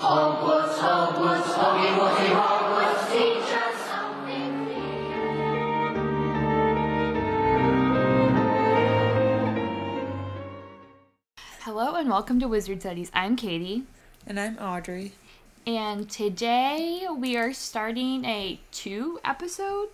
[0.00, 4.66] Hogwarts, Hogwarts, Hoggy Woggy Hogwarts, teach us something
[11.60, 13.10] Hello and welcome to Wizard Studies.
[13.14, 13.84] I'm Katie,
[14.26, 15.12] And I'm Audrey.
[15.66, 19.88] and today we are starting a two episode,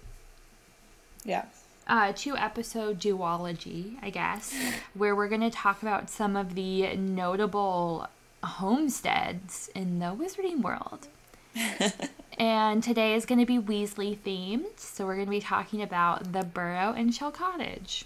[1.24, 1.44] Yeah.
[1.86, 4.54] uh, two episode duology, I guess,
[4.94, 8.08] where we're going to talk about some of the notable
[8.46, 11.08] homesteads in the wizarding world.
[12.38, 16.32] and today is going to be Weasley themed, so we're going to be talking about
[16.32, 18.04] the Burrow and Shell Cottage.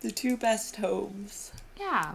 [0.00, 1.52] The two best homes.
[1.78, 2.14] Yeah.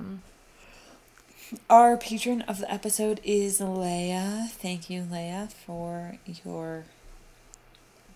[1.69, 4.49] Our patron of the episode is Leia.
[4.49, 6.85] Thank you, Leia, for your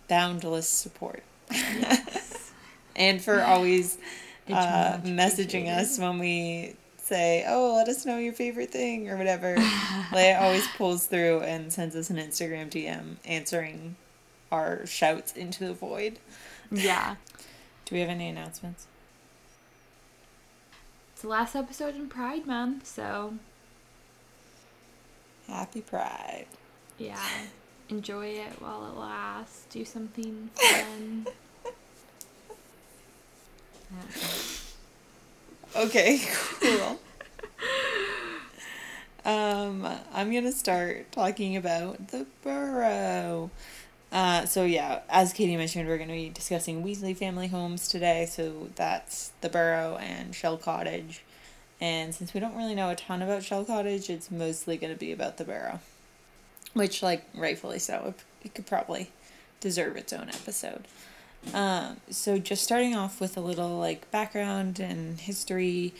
[0.08, 1.23] boundless support.
[2.95, 3.97] and for always
[4.49, 6.75] uh, messaging us when we
[7.11, 9.55] say, oh, let us know your favorite thing or whatever.
[10.11, 13.97] Leia always pulls through and sends us an Instagram DM answering
[14.49, 16.19] our shouts into the void.
[16.71, 17.17] Yeah.
[17.86, 18.88] Do we have any announcements?
[21.11, 23.33] It's the last episode in Pride Month, so
[25.47, 26.45] Happy Pride.
[26.97, 27.19] Yeah.
[27.89, 29.66] Enjoy it while it lasts.
[29.69, 31.27] Do something fun.
[33.91, 34.70] Yeah.
[35.75, 36.22] Okay,
[36.59, 37.00] cool.
[39.23, 43.50] um, I'm gonna start talking about the burrow.
[44.11, 48.25] Uh, so yeah, as Katie mentioned, we're gonna be discussing Weasley family homes today.
[48.25, 51.23] So that's the burrow and Shell Cottage.
[51.80, 55.14] And since we don't really know a ton about Shell Cottage, it's mostly gonna be
[55.14, 55.80] about the burrow,
[56.73, 59.09] which, like, rightfully so, it could probably
[59.61, 60.86] deserve its own episode.
[61.53, 65.94] Um, so just starting off with a little like background and history.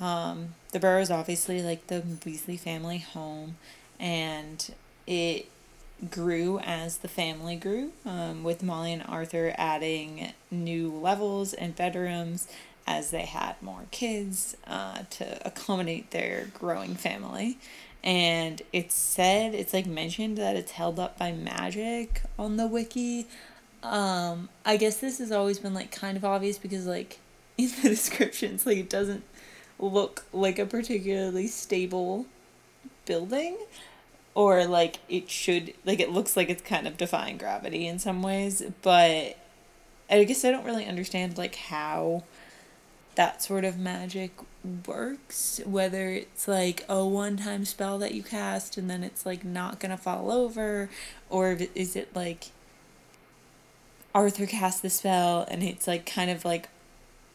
[0.00, 3.56] Um, the Burrow is obviously like the Weasley family home,
[4.00, 4.72] and
[5.06, 5.46] it
[6.10, 12.48] grew as the family grew, um, with Molly and Arthur adding new levels and bedrooms
[12.86, 17.58] as they had more kids uh, to accommodate their growing family.
[18.02, 23.26] And it's said, it's like mentioned that it's held up by magic on the wiki.
[23.84, 27.18] Um, I guess this has always been like kind of obvious because like
[27.58, 29.24] in the descriptions, like it doesn't
[29.78, 32.26] look like a particularly stable
[33.04, 33.58] building
[34.34, 38.22] or like it should like it looks like it's kind of defying gravity in some
[38.22, 39.36] ways, but
[40.10, 42.24] I guess I don't really understand like how
[43.14, 44.32] that sort of magic
[44.86, 49.78] works whether it's like a one-time spell that you cast and then it's like not
[49.78, 50.88] gonna fall over
[51.28, 52.46] or is it like
[54.14, 56.68] Arthur casts the spell and it's like kind of like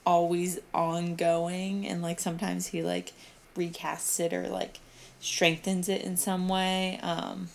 [0.05, 3.11] always ongoing and like sometimes he like
[3.55, 4.79] recasts it or like
[5.19, 6.99] strengthens it in some way.
[7.01, 7.49] Um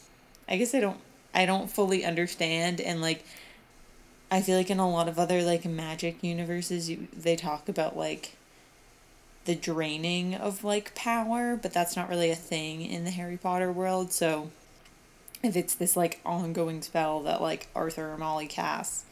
[0.48, 1.00] I guess I don't
[1.34, 3.24] I don't fully understand and like
[4.30, 7.96] I feel like in a lot of other like magic universes you they talk about
[7.96, 8.36] like
[9.44, 13.70] the draining of like power, but that's not really a thing in the Harry Potter
[13.70, 14.12] world.
[14.12, 14.50] So
[15.42, 19.04] if it's this like ongoing spell that like Arthur or Molly casts,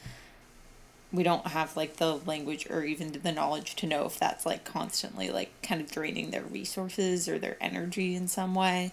[1.13, 4.65] we don't have like the language or even the knowledge to know if that's like
[4.65, 8.93] constantly like kind of draining their resources or their energy in some way.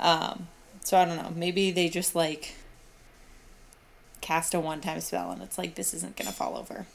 [0.00, 0.48] Um,
[0.82, 1.32] so I don't know.
[1.34, 2.54] Maybe they just like
[4.20, 6.86] cast a one time spell and it's like this isn't gonna fall over.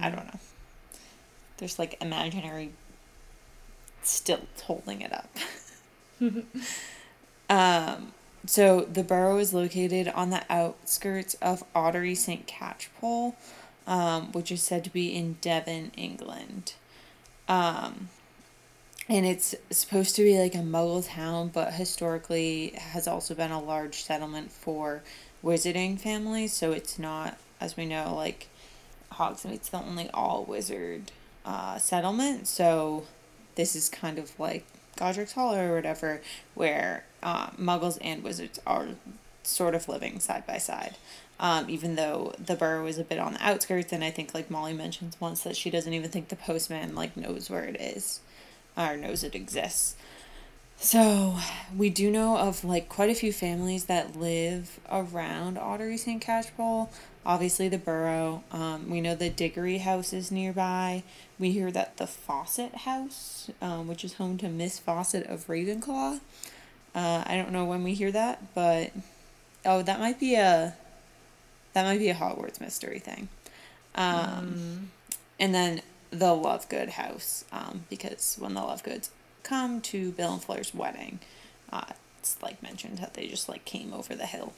[0.00, 0.40] I don't know.
[1.58, 2.72] There's like imaginary
[4.02, 5.28] stilts holding it up.
[7.50, 8.12] um,
[8.46, 12.46] so the Burrow is located on the outskirts of Ottery St.
[12.46, 13.34] Catchpole,
[13.86, 16.74] um, which is said to be in Devon, England.
[17.48, 18.08] Um,
[19.08, 23.60] and it's supposed to be like a muggle town, but historically has also been a
[23.60, 25.02] large settlement for
[25.44, 26.52] wizarding families.
[26.52, 28.48] So it's not, as we know, like
[29.12, 31.12] Hogsmeade's the only all wizard
[31.44, 32.46] uh, settlement.
[32.46, 33.04] So
[33.56, 34.64] this is kind of like
[34.96, 36.22] Godric's Hollow or whatever,
[36.54, 38.88] where uh, muggles and wizards are
[39.42, 40.94] sort of living side by side.
[41.42, 44.48] Um, even though the Burrow is a bit on the outskirts, and I think like
[44.48, 48.20] Molly mentions once that she doesn't even think the postman like knows where it is,
[48.76, 49.96] or knows it exists.
[50.76, 51.36] So
[51.76, 56.22] we do know of like quite a few families that live around Ottery St.
[56.22, 56.90] Catchpole.
[57.26, 58.44] Obviously, the Burrow.
[58.52, 61.02] Um, we know the Diggory House is nearby.
[61.40, 66.20] We hear that the Fawcett House, um, which is home to Miss Fawcett of Ravenclaw.
[66.94, 68.92] Uh, I don't know when we hear that, but
[69.64, 70.76] oh, that might be a
[71.72, 73.28] that might be a Hogwarts mystery thing.
[73.94, 74.90] Um,
[75.38, 79.08] And then the Lovegood house, um, because when the Lovegoods
[79.42, 81.18] come to Bill and Fleur's wedding,
[81.72, 81.86] uh,
[82.20, 84.52] it's like mentioned that they just like came over the hill.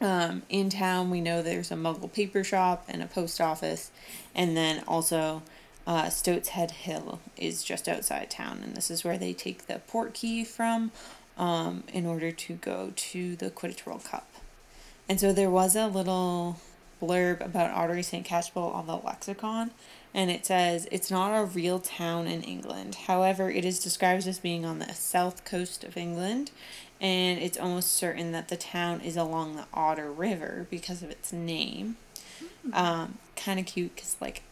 [0.00, 3.90] Um, in town, we know there's a Muggle paper shop and a post office,
[4.36, 5.42] and then also
[5.84, 9.80] uh, Stoat's Head Hill is just outside town, and this is where they take the
[9.88, 10.92] port key from
[11.36, 14.27] um, in order to go to the Quidditch World Cup.
[15.08, 16.58] And so there was a little
[17.00, 18.26] blurb about Ottery St.
[18.26, 19.70] Catchpole on the lexicon,
[20.12, 22.94] and it says it's not a real town in England.
[23.06, 26.50] However, it is described as being on the south coast of England,
[27.00, 31.32] and it's almost certain that the town is along the Otter River because of its
[31.32, 31.96] name.
[32.72, 34.42] Um, kind of cute because like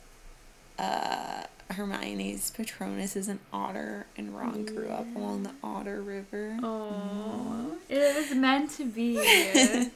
[0.79, 6.56] uh, Hermione's Patronus is an otter, and Ron grew up along the Otter River.
[6.62, 9.17] Oh, it was meant to be.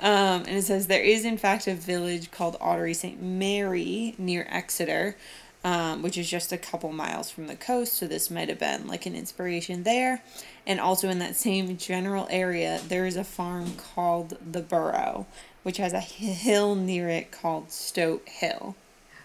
[0.00, 3.20] Um, and it says there is, in fact, a village called Ottery St.
[3.20, 5.16] Mary near Exeter,
[5.64, 7.94] um, which is just a couple miles from the coast.
[7.94, 10.22] So this might have been like an inspiration there.
[10.66, 15.26] And also in that same general area, there is a farm called the Burrow,
[15.64, 18.76] which has a hill near it called Stoat Hill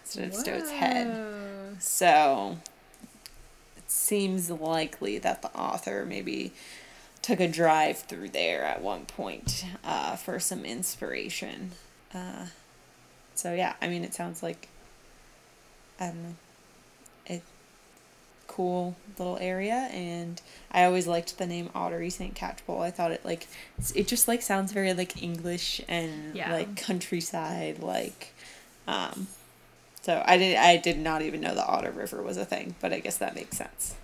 [0.02, 1.78] instead of Stoat's Head.
[1.80, 2.58] So
[3.78, 6.52] it seems likely that the author maybe
[7.24, 11.72] took a drive through there at one point uh, for some inspiration.
[12.14, 12.46] Uh,
[13.34, 14.68] so yeah, I mean, it sounds like
[16.00, 16.36] I don't know,
[17.30, 17.42] a
[18.48, 20.40] cool little area, and
[20.72, 22.36] I always liked the name Ottery St.
[22.36, 22.82] Catchpole.
[22.82, 23.48] I thought it like
[23.96, 26.52] it just like sounds very like English and Yeah.
[26.54, 28.34] like countryside like.
[28.88, 29.28] Um,
[30.02, 32.92] so I did I did not even know the Otter River was a thing, but
[32.92, 33.96] I guess that makes sense.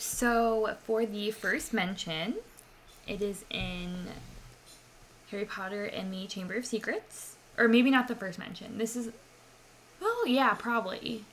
[0.00, 2.36] So, for the first mention,
[3.06, 4.06] it is in
[5.30, 7.36] Harry Potter and the Chamber of Secrets.
[7.58, 8.78] Or maybe not the first mention.
[8.78, 9.10] This is.
[10.00, 11.24] Well, yeah, probably.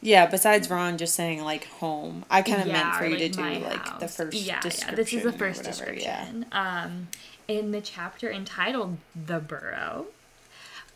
[0.00, 3.18] Yeah, besides Ron just saying like home, I kind of Yeah, meant for or, you
[3.18, 4.88] to do like the first yeah, description.
[4.88, 6.46] Yeah, this is the first whatever, description.
[6.52, 7.08] Um,
[7.46, 10.06] in the chapter entitled "The Burrow."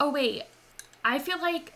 [0.00, 0.44] Oh wait,
[1.04, 1.73] I feel like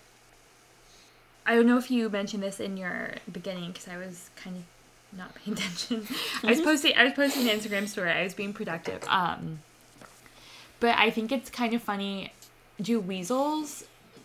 [1.48, 5.18] I don't know if you mentioned this in your beginning because I was kind of
[5.18, 6.06] not paying attention.
[6.44, 8.10] I was posting I was posting an Instagram story.
[8.10, 9.02] I was being productive.
[9.08, 9.60] Um,
[10.78, 12.32] but I think it's kind of funny.
[12.80, 13.84] Do weasels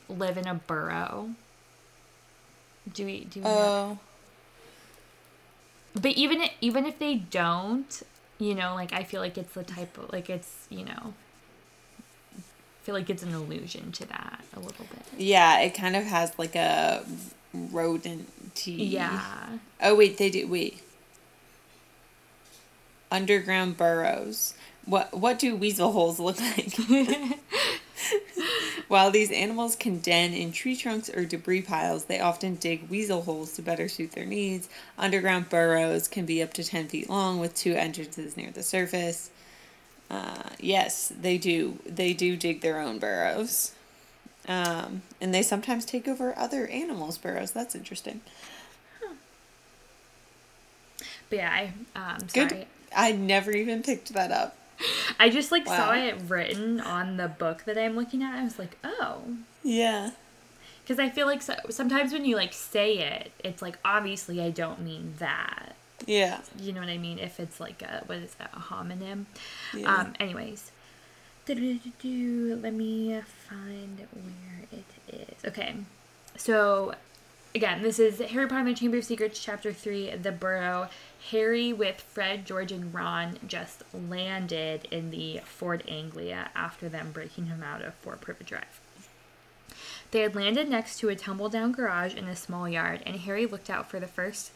[0.10, 1.30] live in a burrow?
[2.94, 3.56] Do we do we Yeah.
[3.56, 3.98] know?
[3.98, 4.00] Oh,
[6.02, 8.04] But even even if they don't,
[8.38, 11.14] you know, like I feel like it's the type of like it's you know,
[12.84, 15.20] feel like it's an allusion to that a little bit.
[15.20, 17.04] yeah, it kind of has like a
[17.54, 18.30] rodent.
[18.66, 19.22] Yeah.
[19.82, 20.48] Oh wait, they do.
[20.48, 20.82] Wait.
[23.12, 24.56] Underground burrows.
[24.86, 26.74] What what do weasel holes look like?
[28.90, 33.22] While these animals can den in tree trunks or debris piles, they often dig weasel
[33.22, 34.68] holes to better suit their needs.
[34.98, 39.30] Underground burrows can be up to 10 feet long with two entrances near the surface.
[40.14, 41.80] Uh, yes, they do.
[41.86, 43.72] They do dig their own burrows.
[44.48, 47.52] Um, and they sometimes take over other animals' burrows.
[47.52, 48.22] That's interesting.
[51.30, 51.52] But yeah,
[51.96, 52.52] I um Good.
[52.52, 52.68] sorry.
[52.96, 54.56] I never even picked that up.
[55.20, 58.36] I just like saw it written on the book that I'm looking at.
[58.36, 59.24] I was like, "Oh."
[59.64, 60.12] Yeah.
[60.86, 64.52] Cuz I feel like so, sometimes when you like say it, it's like obviously I
[64.52, 65.76] don't mean that.
[66.06, 66.40] Yeah.
[66.60, 67.20] You know what I mean?
[67.20, 69.26] If it's like a what is that, a homonym?
[69.74, 69.94] Yeah.
[69.94, 70.72] Um, anyways.
[71.48, 75.46] Let me find where it is.
[75.46, 75.76] Okay.
[76.38, 76.96] So,
[77.54, 80.90] again, this is Harry Potter and the Chamber of Secrets, Chapter 3, The Burrow.
[81.32, 87.46] Harry, with Fred, George, and Ron, just landed in the Ford Anglia after them breaking
[87.46, 88.82] him out of Four Privet Drive.
[90.12, 93.46] They had landed next to a tumble down garage in a small yard, and Harry
[93.46, 94.52] looked out for the first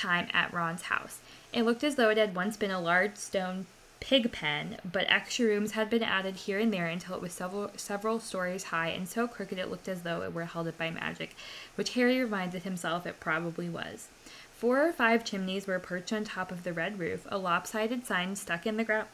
[0.00, 1.18] time at Ron's house.
[1.52, 3.66] It looked as though it had once been a large stone
[4.00, 7.70] pig pen, but extra rooms had been added here and there until it was several
[7.76, 10.90] several stories high and so crooked it looked as though it were held up by
[10.90, 11.36] magic,
[11.74, 14.08] which Harry reminded himself it probably was.
[14.56, 17.26] Four or five chimneys were perched on top of the red roof.
[17.30, 19.08] A lopsided sign stuck in the ground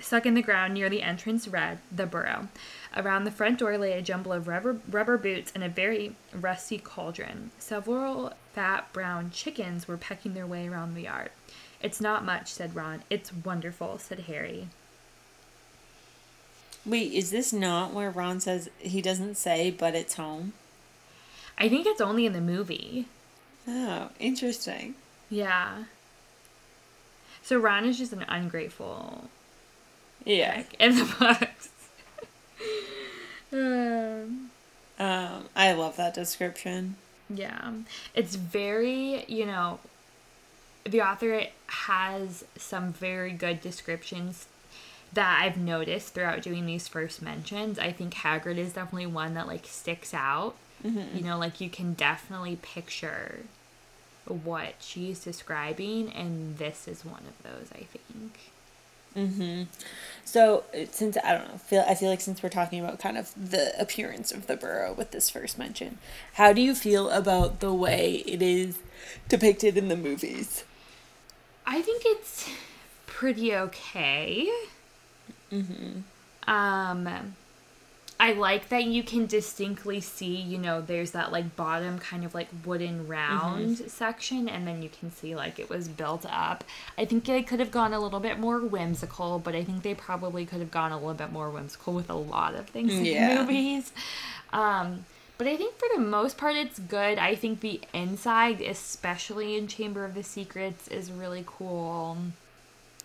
[0.00, 2.48] stuck in the ground near the entrance read the burrow.
[2.96, 6.76] Around the front door lay a jumble of rubber, rubber boots and a very rusty
[6.78, 7.52] cauldron.
[7.58, 11.30] Several fat brown chickens were pecking their way around the yard.
[11.80, 13.02] It's not much, said Ron.
[13.08, 14.68] It's wonderful, said Harry.
[16.84, 20.52] Wait, is this not where Ron says he doesn't say, but it's home?
[21.58, 23.06] I think it's only in the movie.
[23.68, 24.94] Oh, interesting.
[25.28, 25.84] Yeah.
[27.42, 29.28] So Ron is just an ungrateful
[30.24, 30.64] Yeah.
[30.78, 31.68] in the books.
[33.52, 34.50] Um,
[34.98, 36.96] Um, I love that description.
[37.28, 37.72] Yeah.
[38.14, 39.78] It's very, you know,
[40.84, 44.46] the author has some very good descriptions
[45.12, 47.78] that I've noticed throughout doing these first mentions.
[47.78, 50.54] I think Hagrid is definitely one that like sticks out.
[51.14, 53.40] You know, like you can definitely picture
[54.26, 58.38] what she's describing and this is one of those, I think.
[60.24, 63.18] So uh, since I don't know, feel I feel like since we're talking about kind
[63.18, 65.98] of the appearance of the Burrow with this first mention,
[66.34, 68.78] how do you feel about the way it is
[69.28, 70.64] depicted in the movies?
[71.66, 72.48] I think it's
[73.06, 74.48] pretty okay.
[75.52, 76.00] Mm-hmm.
[76.48, 77.34] Um,
[78.20, 82.34] I like that you can distinctly see, you know, there's that like bottom kind of
[82.34, 86.62] like wooden round section, and then you can see like it was built up.
[86.98, 89.94] I think they could have gone a little bit more whimsical, but I think they
[89.94, 93.06] probably could have gone a little bit more whimsical with a lot of things in
[93.06, 93.28] Yeah.
[93.36, 93.90] the movies.
[94.52, 95.06] Um,
[95.38, 97.16] but I think for the most part, it's good.
[97.18, 102.18] I think the inside, especially in Chamber of the Secrets, is really cool.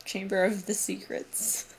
[0.04, 1.74] Chamber of the Secrets.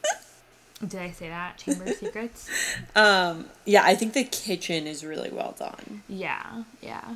[0.81, 1.57] Did I say that?
[1.59, 2.51] Chamber of Secrets?
[2.95, 6.03] Um, yeah, I think the kitchen is really well done.
[6.09, 7.15] Yeah, yeah.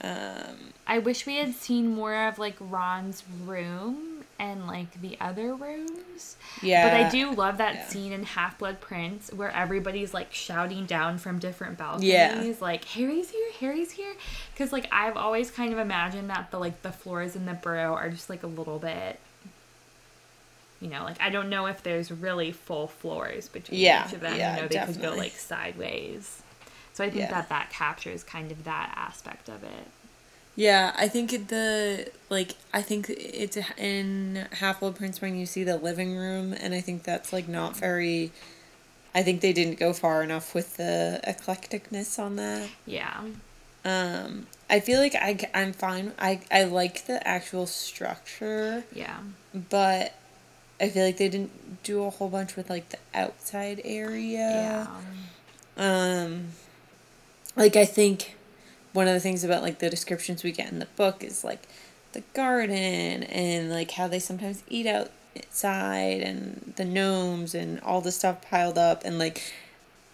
[0.00, 5.54] Um, I wish we had seen more of like Ron's room and like the other
[5.54, 6.36] rooms.
[6.62, 7.86] yeah, But I do love that yeah.
[7.88, 12.52] scene in Half Blood Prince where everybody's like shouting down from different balconies, Yeah.
[12.60, 14.14] like Harry's here, Harry's here.
[14.54, 17.94] Because like I've always kind of imagined that the like the floors in the burrow
[17.94, 19.18] are just like a little bit.
[20.80, 24.20] You know, like I don't know if there's really full floors between Yeah, each of
[24.20, 24.36] them.
[24.36, 26.42] yeah, you know, they could go like sideways.
[26.94, 27.30] So I think Yeah.
[27.30, 29.86] that that captures kind of that aspect of it.
[30.56, 35.46] Yeah, I think it- the like I think it's in Half Blood Prince when you
[35.46, 38.32] see the living room, and I think that's like not very.
[39.14, 42.68] I think they didn't go far enough with the eclecticness on that.
[42.86, 43.20] Yeah.
[43.84, 46.12] Um, I feel like I I'm fine.
[46.18, 49.18] I I like the actual structure, Yeah.
[49.54, 50.12] but
[50.80, 54.86] I feel like they didn't do a whole bunch with like the outside area.
[55.76, 56.22] Yeah.
[56.22, 56.48] Um,
[57.56, 58.36] like I think
[58.92, 61.62] one of the things about like the descriptions we get in the book is like
[62.12, 68.12] the garden and like how they sometimes eat outside and the gnomes and all the
[68.12, 69.52] stuff piled up and like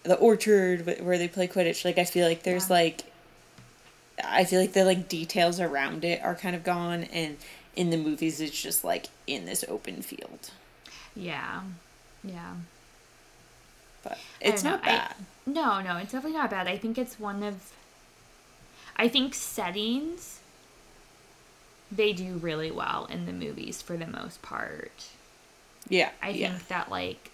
[0.03, 1.85] the orchard where they play Quidditch.
[1.85, 2.75] Like I feel like there's Yeah.
[2.75, 3.01] like
[4.23, 7.37] I feel like the like details around it are kind of gone and
[7.75, 10.51] in the movies it's just like in this open field.
[11.15, 11.61] Yeah.
[12.23, 12.53] Yeah.
[14.03, 15.15] But it's not know, I- bad.
[15.47, 16.67] No, no, it's definitely not bad.
[16.67, 17.71] I think it's one of
[18.95, 20.39] I think settings
[21.91, 25.07] they do really well in the movies for the most part.
[25.87, 26.09] yeah.
[26.21, 26.49] I yeah.
[26.51, 27.31] think that like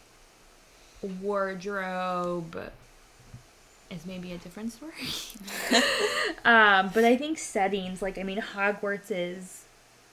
[1.22, 2.72] wardrobe
[3.90, 4.94] is maybe a different story.
[6.46, 9.61] um, but I think settings, like I mean Hogwarts is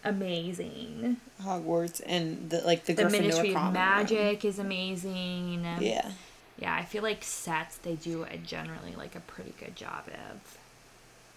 [0.05, 1.19] amazing.
[1.43, 3.75] Hogwarts and the like the, The Gryffindor Ministry of common room.
[3.75, 5.67] Magic is amazing.
[5.81, 6.13] Yeah.
[6.59, 10.59] Yeah, I feel like sets they do a generally like a pretty good job of.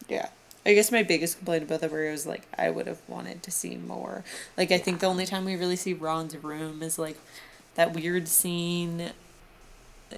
[0.07, 0.29] Yeah.
[0.65, 3.51] I guess my biggest complaint about the burrow is like I would have wanted to
[3.51, 4.23] see more.
[4.57, 7.17] Like I think the only time we really see Ron's room is like
[7.75, 9.11] that weird scene.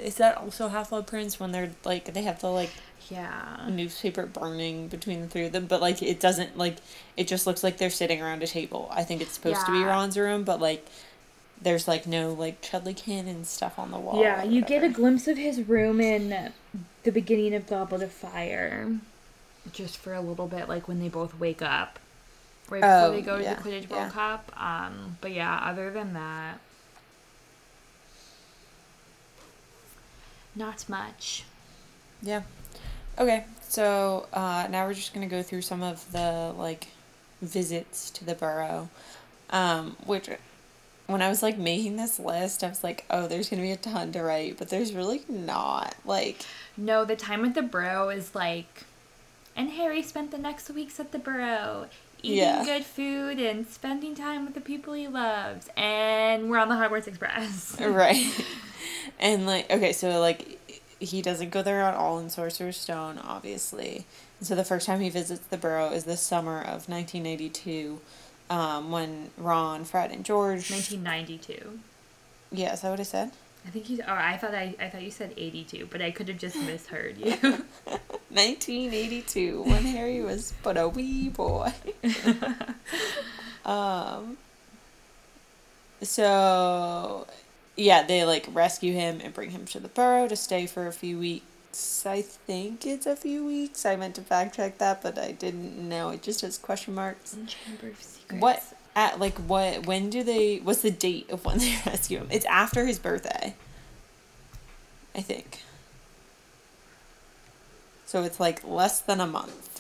[0.02, 2.72] Is that also Half Blood Prince when they're like they have the like
[3.10, 3.68] Yeah.
[3.70, 6.78] newspaper burning between the three of them, but like it doesn't like
[7.18, 8.90] it just looks like they're sitting around a table.
[8.92, 10.86] I think it's supposed to be Ron's room, but like
[11.62, 14.22] there's like no like Chudley Cannon stuff on the wall.
[14.22, 16.52] Yeah, you get a glimpse of his room in
[17.04, 18.92] the beginning of Goblet of Fire.
[19.72, 21.98] Just for a little bit, like when they both wake up.
[22.70, 23.98] Right before Oh, they go to yeah, the Quidditch yeah.
[24.02, 24.52] World Cup.
[24.62, 26.60] Um, but yeah, other than that,
[30.56, 31.44] not much.
[32.22, 32.44] Yeah.
[33.18, 36.88] Okay, so uh, now we're just gonna go through some of the like
[37.42, 38.90] visits to the burrow,
[39.50, 40.30] um, which
[41.08, 43.78] when I was like making this list, I was like, oh, there's gonna be a
[43.78, 45.96] ton to write, but there's really not.
[46.06, 46.46] Like,
[46.78, 48.86] No, the time at the Burrow is like,
[49.56, 51.88] and Harry spent the next weeks at the Burrow
[52.24, 52.64] eating Yeah.
[52.66, 57.08] good food and spending time with the people he loves, and we're on the Hogwarts
[57.08, 57.78] Express.
[57.82, 58.26] right,
[59.20, 60.60] and like, okay, so like,
[61.00, 64.06] he doesn't go there at all in Sorcerer's Stone, obviously.
[64.40, 67.50] And so the first time he visits the burrow is the summer of nineteen eighty
[67.50, 68.02] two.
[68.50, 70.70] Um, when Ron, Fred, and George.
[70.70, 71.80] 1992.
[72.52, 73.32] Yeah, is that what I said?
[73.66, 74.00] I think you.
[74.08, 74.76] Oh, I thought I.
[74.80, 77.32] I thought you said 82, but I could have just misheard you.
[78.30, 81.72] 1982 when Harry was but a wee boy.
[83.66, 84.38] um
[86.02, 87.28] so
[87.76, 90.92] yeah, they like rescue him and bring him to the burrow to stay for a
[90.92, 92.06] few weeks weeks.
[92.06, 93.86] I think it's a few weeks.
[93.86, 96.10] I meant to fact check that, but I didn't know.
[96.10, 97.36] It just has question marks.
[97.48, 98.42] Chamber of Secrets.
[98.42, 98.64] What
[98.96, 102.28] at like what when do they what's the date of when they rescue him?
[102.32, 103.56] It's after his birthday.
[105.16, 105.62] I think.
[108.06, 109.74] So it's like less than a month.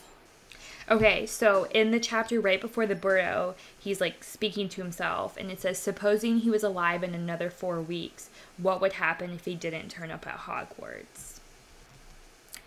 [0.89, 5.49] Okay, so in the chapter right before the burrow, he's like speaking to himself, and
[5.49, 9.55] it says, Supposing he was alive in another four weeks, what would happen if he
[9.55, 11.39] didn't turn up at Hogwarts?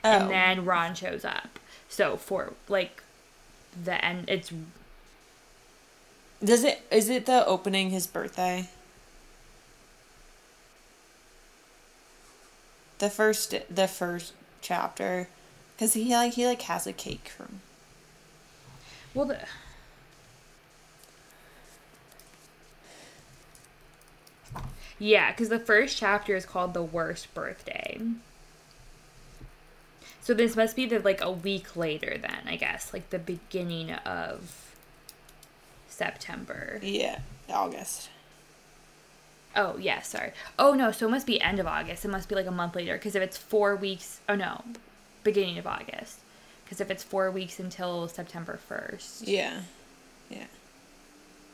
[0.03, 0.11] Oh.
[0.11, 1.59] And then Ron shows up.
[1.89, 3.03] So for like
[3.85, 4.53] the end, it's
[6.43, 8.69] Does it is it the opening his birthday?
[12.99, 15.29] The first the first chapter
[15.79, 17.63] cuz he like he like has a cake from
[19.15, 19.39] well, the,
[24.99, 27.99] yeah, because the first chapter is called the worst birthday.
[30.21, 33.93] So this must be the like a week later then, I guess, like the beginning
[33.93, 34.66] of
[35.97, 36.79] September.
[36.83, 38.11] yeah, August.
[39.55, 40.33] Oh, yeah, sorry.
[40.59, 42.05] Oh, no, so it must be end of August.
[42.05, 42.93] It must be like a month later.
[42.95, 44.63] Because if it's four weeks, oh no,
[45.25, 46.19] beginning of August.
[46.65, 49.63] Because if it's four weeks until September 1st, Yeah.
[50.29, 50.45] Yeah.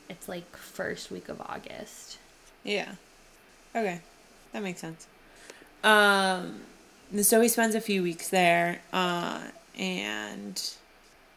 [0.09, 2.17] it's like first week of August.
[2.65, 2.95] Yeah.
[3.73, 4.01] Okay.
[4.51, 5.07] That makes sense.
[5.83, 6.61] Um
[7.21, 9.41] so he spends a few weeks there uh
[9.77, 10.73] and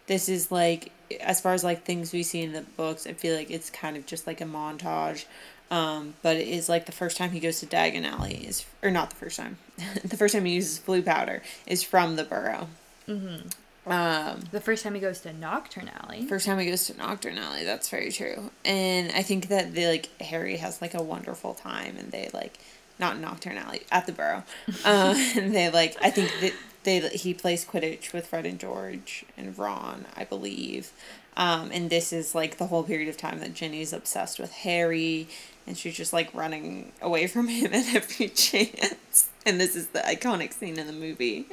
[0.07, 3.37] this is like as far as like things we see in the books, I feel
[3.37, 5.25] like it's kind of just like a montage.
[5.71, 8.91] Um, but it is like the first time he goes to Diagon Alley is or
[8.91, 9.59] not the first time.
[10.05, 12.69] the first time he uses Floo powder is from the burrow.
[13.09, 13.49] Mm-hmm.
[13.91, 16.25] Um The first time he goes to Knockturn Alley.
[16.27, 18.51] First time he goes to Knockturn Alley, that's very true.
[18.65, 22.59] And I think that they like Harry has like a wonderful time and they like
[22.99, 24.45] not Knockturn Alley at the Burrow.
[24.85, 26.53] Uh, and they like I think that
[26.87, 30.93] they he plays Quidditch with Fred and George and Ron, I believe.
[31.37, 35.28] Um, and this is like the whole period of time that Ginny's obsessed with Harry
[35.66, 39.29] and she's just like running away from him at every chance.
[39.44, 41.46] And this is the iconic scene in the movie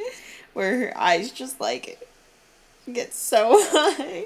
[0.53, 2.07] where her eyes just like
[2.91, 4.25] get so high.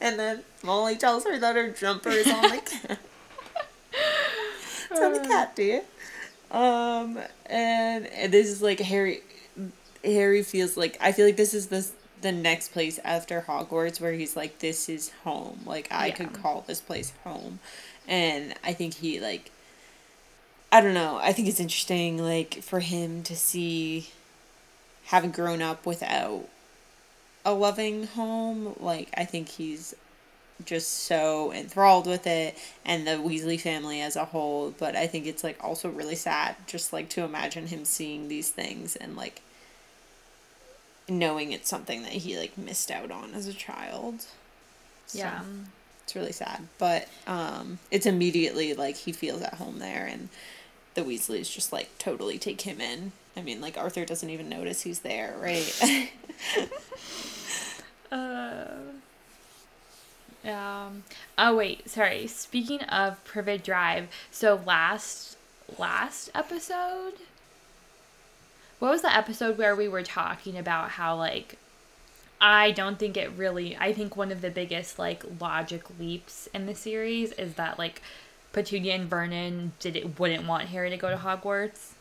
[0.00, 2.48] And then Molly tells her that her jumper is on the
[2.88, 2.98] cat.
[4.90, 5.82] it's on the cat, dear.
[6.50, 9.20] Um, and, and this is like Harry.
[10.06, 11.86] Harry feels like I feel like this is the
[12.22, 15.60] the next place after Hogwarts where he's like, this is home.
[15.66, 17.60] Like I could call this place home,
[18.08, 19.50] and I think he like.
[20.72, 21.18] I don't know.
[21.22, 24.08] I think it's interesting, like for him to see,
[25.06, 26.48] having grown up without
[27.44, 28.74] a loving home.
[28.80, 29.94] Like I think he's
[30.64, 35.26] just so enthralled with it and the Weasley family as a whole, but I think
[35.26, 39.42] it's like also really sad just like to imagine him seeing these things and like
[41.08, 44.26] knowing it's something that he like missed out on as a child.
[45.06, 45.42] So, yeah.
[46.02, 50.28] it's really sad, but um it's immediately like he feels at home there and
[50.94, 53.12] the Weasleys just like totally take him in.
[53.36, 56.12] I mean, like Arthur doesn't even notice he's there, right?
[58.10, 58.66] Uh,
[60.44, 61.02] um.
[61.36, 62.26] Oh wait, sorry.
[62.26, 65.36] Speaking of Privet Drive, so last
[65.78, 67.14] last episode,
[68.78, 71.56] what was the episode where we were talking about how like
[72.40, 73.76] I don't think it really.
[73.76, 78.02] I think one of the biggest like logic leaps in the series is that like
[78.52, 81.92] Petunia and Vernon did it wouldn't want Harry to go to Hogwarts.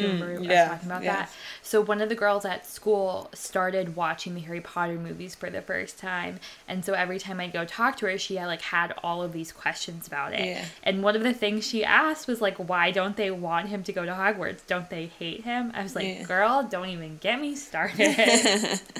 [0.00, 1.12] Do you Mm, remember yeah, us talking about yeah.
[1.16, 1.30] that?
[1.62, 5.62] So one of the girls at school started watching the Harry Potter movies for the
[5.62, 8.94] first time, and so every time I'd go talk to her, she had like had
[9.02, 10.44] all of these questions about it.
[10.46, 10.64] Yeah.
[10.82, 13.92] And one of the things she asked was like, "Why don't they want him to
[13.92, 14.66] go to Hogwarts?
[14.66, 16.22] Don't they hate him?" I was like, Yeah.
[16.24, 18.80] "Girl, don't even get me started."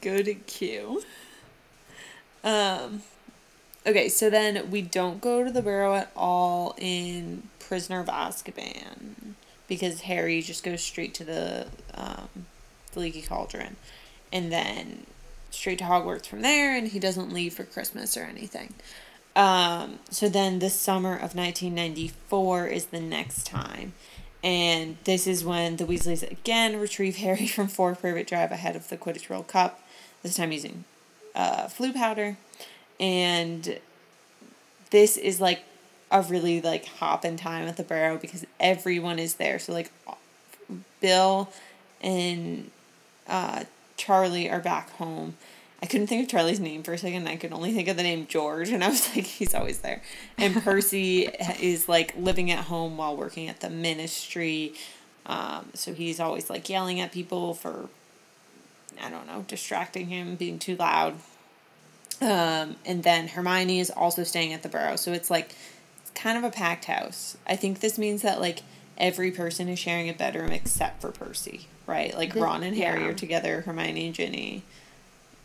[0.00, 1.02] Good cue.
[2.44, 3.02] Um,
[3.86, 9.34] okay, so then we don't go to the Burrow at all in Prisoner of Azkaban
[9.68, 12.46] because Harry just goes straight to the um,
[12.92, 13.76] the Leaky Cauldron,
[14.32, 15.06] and then
[15.50, 18.74] straight to Hogwarts from there, and he doesn't leave for Christmas or anything.
[19.34, 23.94] Um, so then the summer of 1994 is the next time.
[24.44, 28.88] And this is when the Weasleys again retrieve Harry from Four Privet Drive ahead of
[28.88, 29.80] the Quidditch World Cup,
[30.22, 30.84] this time using
[31.34, 32.36] uh, Floo powder.
[33.02, 33.80] And
[34.90, 35.64] this is like
[36.12, 39.58] a really like hopping time at the Burrow because everyone is there.
[39.58, 39.90] So like
[41.00, 41.50] Bill
[42.00, 42.70] and
[43.26, 43.64] uh,
[43.96, 45.34] Charlie are back home.
[45.82, 47.26] I couldn't think of Charlie's name for a second.
[47.26, 50.00] I could only think of the name George, and I was like, he's always there.
[50.38, 51.22] And Percy
[51.60, 54.74] is like living at home while working at the ministry.
[55.26, 57.88] Um, so he's always like yelling at people for,
[59.02, 61.14] I don't know, distracting him, being too loud.
[62.22, 64.96] Um, and then Hermione is also staying at the Burrow.
[64.96, 65.54] So it's like,
[66.00, 67.36] it's kind of a packed house.
[67.46, 68.62] I think this means that like
[68.96, 72.16] every person is sharing a bedroom except for Percy, right?
[72.16, 73.08] Like The- Ron and Harry yeah.
[73.08, 74.62] are together, Hermione and Ginny.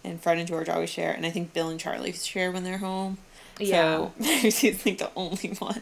[0.04, 2.78] And Fred and George always share, and I think Bill and Charlie share when they're
[2.78, 3.18] home.
[3.60, 3.98] Yeah.
[3.98, 5.82] So Percy's like the only one.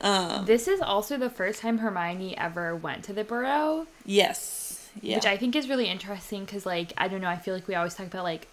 [0.00, 4.88] Um, This is also the first time Hermione ever went to the Burrow, yes.
[5.00, 5.16] Yeah.
[5.16, 7.74] which I think is really interesting because, like, I don't know, I feel like we
[7.74, 8.46] always talk about, like,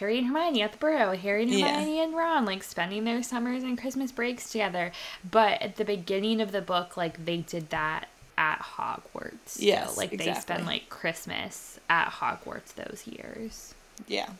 [0.00, 1.68] Harry and Hermione at the Burrow, Harry and Yeah.
[1.68, 4.90] Hermione and Ron, like, spending their summers and Christmas breaks together.
[5.30, 9.56] But at the beginning of the book, like, they did that at Hogwarts.
[9.58, 13.74] Yeah, Yes, Like, they spend, like, Christmas at Hogwarts those years.
[14.08, 14.30] Yeah.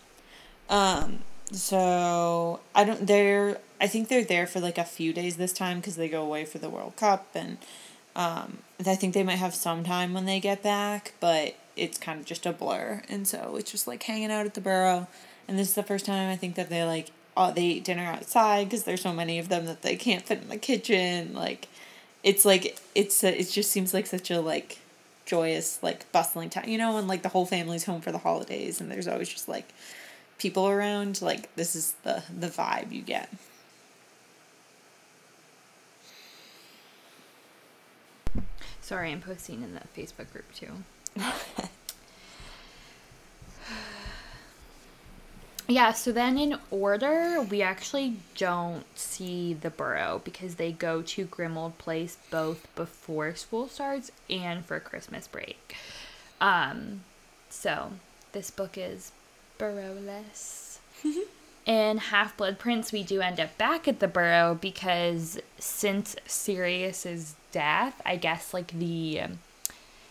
[0.69, 1.21] Um
[1.53, 5.83] so I don't they're I think they're there for like a few days this time
[5.83, 7.59] cuz they go away for the World Cup and
[8.15, 12.21] um I think they might have some time when they get back, but it's kind
[12.21, 13.03] of just a blur.
[13.09, 15.09] And so it's just like hanging out at the Burrow.
[15.51, 18.05] And this is the first time I think that they like oh, they eat dinner
[18.05, 21.67] outside cuz there's so many of them that they can't fit in the kitchen like
[22.23, 24.79] it's like it's a, it just seems like such a like
[25.27, 28.81] joyous like bustling time you know and like the whole family's home for the holidays
[28.81, 29.73] and there's always just like
[30.39, 33.29] people around like this is the the vibe you get
[38.91, 40.73] Sorry, I'm posting in the Facebook group too.
[45.71, 51.27] yeah, so then in order, we actually don't see the Burrow because they go to
[51.27, 55.77] Grimmauld Place both before school starts and for Christmas break.
[56.41, 57.03] Um,
[57.49, 57.93] so
[58.33, 59.13] this book is
[59.59, 60.81] Burrowless.
[61.67, 67.35] In Half Blood Prince, we do end up back at the Burrow because since Sirius's
[67.53, 69.39] death, I guess like the um,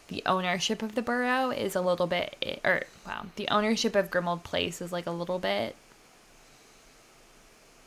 [0.09, 4.43] the ownership of the Burrow is a little bit, or wow, the ownership of Grimmauld
[4.43, 5.75] Place is like a little bit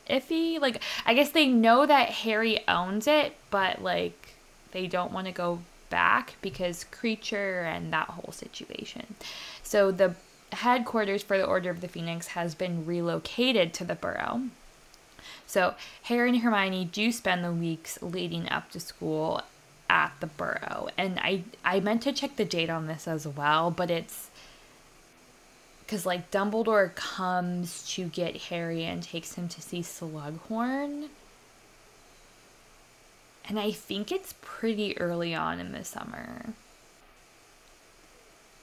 [0.09, 0.61] iffy.
[0.61, 4.35] Like I guess they know that Harry owns it, but like
[4.73, 9.15] they don't want to go back because Kreacher and that whole situation.
[9.63, 10.15] So the
[10.53, 14.43] headquarters for the Order of the Phoenix has been relocated to the Burrow.
[15.47, 19.43] So Harry and Hermione do spend the weeks leading up to school
[19.93, 23.71] at the Burrow, and I I meant to check the date on this as well,
[23.71, 24.31] but it's
[25.81, 31.09] because like Dumbledore comes to get Harry and takes him to see Slughorn.
[33.47, 36.55] And I think it's pretty early on in the summer.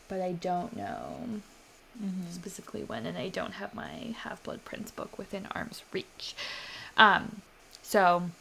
[0.07, 1.41] But I don't know
[2.31, 6.33] specifically when, and I don't have my Half Blood Prince book within arm's reach.
[6.97, 7.41] Um,
[7.83, 8.31] so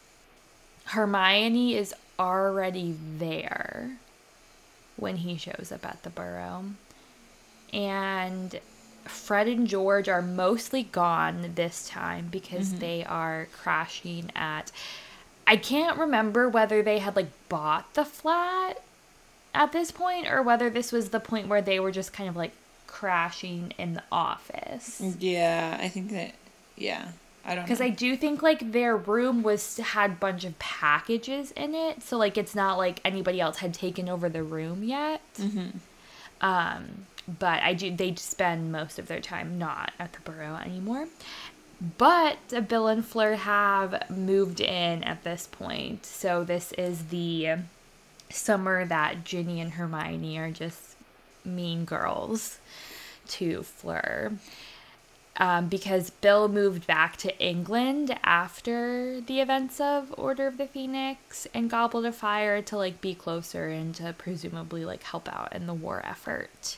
[0.89, 3.91] Hermione is already there
[4.97, 6.65] when he shows up at the Burrow.
[7.71, 8.59] And
[9.05, 12.79] Fred and George are mostly gone this time because mm-hmm.
[12.79, 14.71] they are crashing at.
[15.45, 18.81] I can't remember whether they had like bought the flat
[19.53, 22.35] at this point or whether this was the point where they were just kind of
[22.35, 22.51] like
[22.87, 25.01] crashing in the office.
[25.19, 26.33] yeah i think that
[26.75, 27.09] yeah
[27.45, 27.61] i don't know.
[27.63, 32.03] Because I do think like their room was had a bunch of packages in it,
[32.03, 35.21] so like it's not like anybody else had taken over the room yet.
[36.41, 37.05] Um,
[37.39, 41.07] but I do they spend most of their time not at the Burrow anymore.
[41.97, 47.55] But Bill and Fleur have moved in at this point, so this is the
[48.29, 50.95] summer that Ginny and Hermione are just
[51.45, 52.59] mean girls
[53.27, 54.33] to Fleur
[55.39, 61.47] um, because Bill moved back to England after the events of Order of the Phoenix
[61.53, 65.65] and Goblet of Fire to like be closer and to presumably like help out in
[65.65, 66.77] the war effort.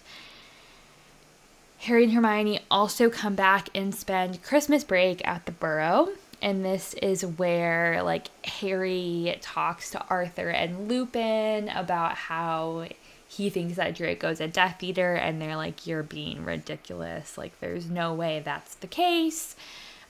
[1.80, 6.10] Harry and Hermione also come back and spend Christmas break at the Burrow.
[6.39, 12.86] And this is where like Harry talks to Arthur and Lupin about how
[13.31, 17.37] he thinks that Draco's a Death Eater, and they're like, "You're being ridiculous.
[17.37, 19.55] Like, there's no way that's the case."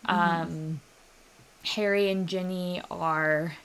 [0.05, 0.81] Um,
[1.75, 3.57] Harry and Ginny are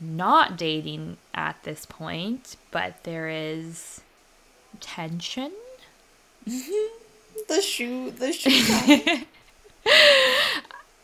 [0.00, 4.00] not dating at this point, but there is
[4.80, 5.52] tension.
[6.46, 9.26] the shoe the shoe.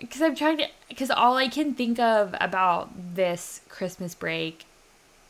[0.01, 4.65] Because I'm trying to, because all I can think of about this Christmas break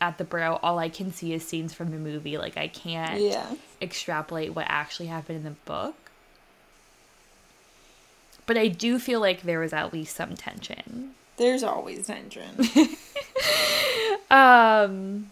[0.01, 2.39] at the Burrow, all I can see is scenes from the movie.
[2.39, 3.47] Like, I can't yeah
[3.81, 5.95] extrapolate what actually happened in the book.
[8.47, 11.13] But I do feel like there was at least some tension.
[11.37, 12.49] there's always tension
[14.31, 15.31] Um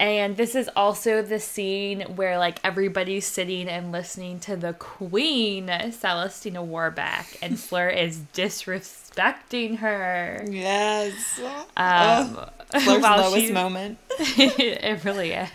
[0.00, 5.66] And this is also the scene where like everybody's sitting and listening to the Queen,
[5.68, 10.44] Celestina Warbeck, and Fleur is disrespecting her.
[10.50, 11.40] Yes.
[11.76, 12.38] Um,
[12.74, 13.98] oh, Fleur's lowest she's- moment.
[14.18, 15.48] it really is.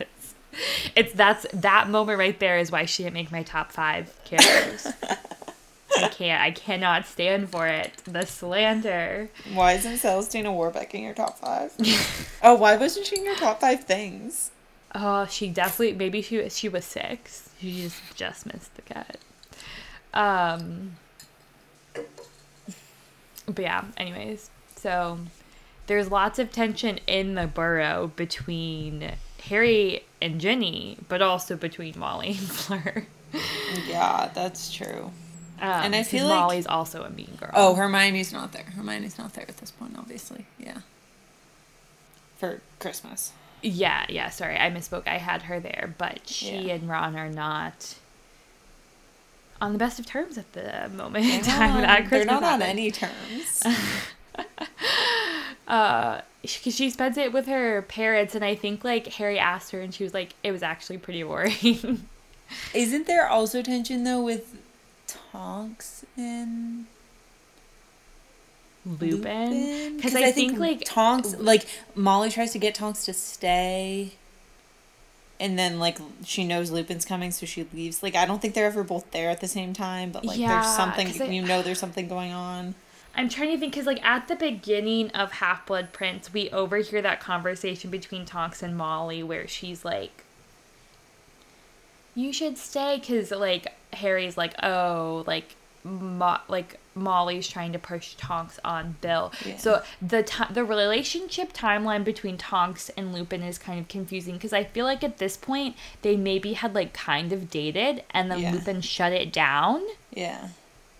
[0.95, 4.87] It's that's that moment right there is why she didn't make my top five characters.
[5.97, 6.41] I can't.
[6.41, 7.93] I cannot stand for it.
[8.05, 9.29] The slander.
[9.53, 11.73] Why isn't Celestina Warbeck in your top five?
[12.43, 14.51] oh, why wasn't she in your top five things?
[14.93, 15.93] Oh, she definitely.
[15.93, 17.49] Maybe she she was six.
[17.59, 19.17] She just just missed the cut.
[20.13, 20.95] Um.
[23.45, 23.85] But yeah.
[23.97, 25.19] Anyways, so
[25.87, 29.13] there's lots of tension in the burrow between
[29.45, 33.07] Harry and Ginny, but also between Molly and Fleur.
[33.87, 35.11] Yeah, that's true.
[35.61, 37.51] Um, And I feel like- Molly's also a mean girl.
[37.53, 38.65] Oh, Hermione's not there.
[38.75, 40.45] Hermione's not there at this point, obviously.
[40.57, 40.79] Yeah.
[42.37, 43.33] For Christmas.
[43.61, 44.29] yeah, yeah.
[44.29, 45.07] Sorry, I misspoke.
[45.07, 46.75] I had her there, but she Yeah.
[46.75, 47.95] and Ron are not
[49.61, 51.81] on the best of terms at the moment in They're time.
[51.81, 53.61] not, that they're not on any terms.
[55.67, 59.81] uh she, she spends it with her parents and i think like harry asked her
[59.81, 62.07] and she was like it was actually pretty boring
[62.73, 64.55] Isn't there also tension though with
[65.31, 66.85] Tonks and
[68.85, 71.65] lupin because I, think, like Tonks, like
[71.95, 74.13] Molly tries to get Tonks to stay,
[75.39, 78.01] and then like she knows Lupin's coming, so she leaves.
[78.01, 80.61] Like I don't think they're ever both there at the same time, but like Yeah,
[80.61, 82.75] there's something I- you know there's something going on.
[83.15, 87.01] i'm trying to think because like at the beginning of half blood prince we overhear
[87.01, 90.23] that conversation between tonks and molly where she's like
[92.15, 98.13] you should stay because like harry's like oh like Mo- like Molly's trying to push
[98.15, 99.31] Tonks on Bill.
[99.45, 99.55] Yeah.
[99.55, 104.51] So the ti- the relationship timeline between Tonks and Lupin is kind of confusing because
[104.51, 108.39] I feel like at this point they maybe had like kind of dated and then
[108.39, 108.51] Yeah.
[108.51, 109.81] Lupin shut it down
[110.13, 110.49] Yeah.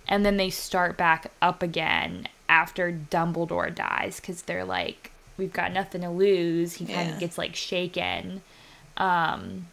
[0.07, 5.73] and then they start back up again after Dumbledore dies because they're like we've got
[5.73, 6.75] nothing to lose.
[6.75, 7.13] He kind Yeah.
[7.15, 8.41] of gets like shaken.
[8.95, 9.67] Um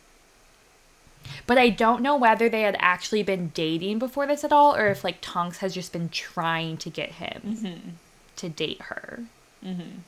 [1.46, 4.88] but I don't know whether they had actually been dating before this at all, or
[4.88, 7.88] if like Tonks has just been trying to get him mm-hmm.
[8.36, 9.24] to date her.
[9.64, 10.00] Mm-hmm.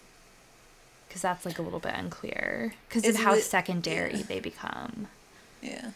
[1.08, 2.74] Because that's like a little bit unclear.
[2.88, 4.22] Because of how it- secondary yeah.
[4.22, 5.08] they become.
[5.62, 5.90] Yeah.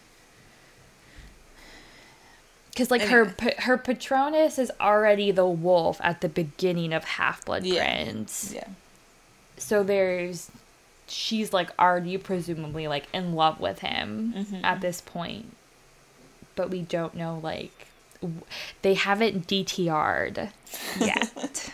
[2.71, 7.45] Because like her pa- her Patronus is already the wolf at the beginning of Half
[7.45, 8.05] Blood Yeah.
[8.05, 8.53] Prince.
[8.55, 8.69] Yeah.
[9.59, 10.51] So there's
[11.13, 14.65] she's like already presumably like in love with him Mm-hmm.
[14.65, 15.55] at this point.
[16.57, 17.87] But we don't know like
[18.21, 18.43] w-
[18.83, 20.51] they haven't DTR'd
[21.01, 21.71] yet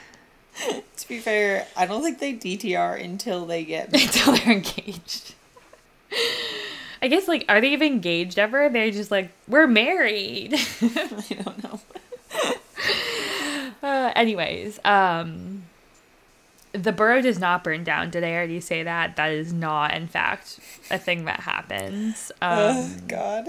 [0.96, 3.86] To be fair, I don't think they DTR until they get.
[3.94, 5.34] until they're engaged.
[7.00, 8.68] I guess like are they even engaged ever?
[8.68, 10.54] They're just like we're married.
[10.82, 11.80] I don't know.
[13.82, 15.62] Uh, anyways, um,
[16.82, 18.10] the burrow does not burn down.
[18.10, 19.16] Did I already say that?
[19.16, 20.58] That is not, in fact,
[20.90, 22.32] a thing that happens.
[22.40, 23.48] Um, oh God.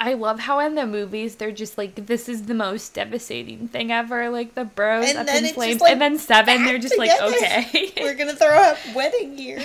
[0.00, 3.92] I love how in the movies they're just like, this is the most devastating thing
[3.92, 4.30] ever.
[4.30, 7.10] Like the burrow's And up then in flames, like, and then seven, they're just like,
[7.20, 7.92] okay.
[8.00, 9.62] We're gonna throw a wedding here.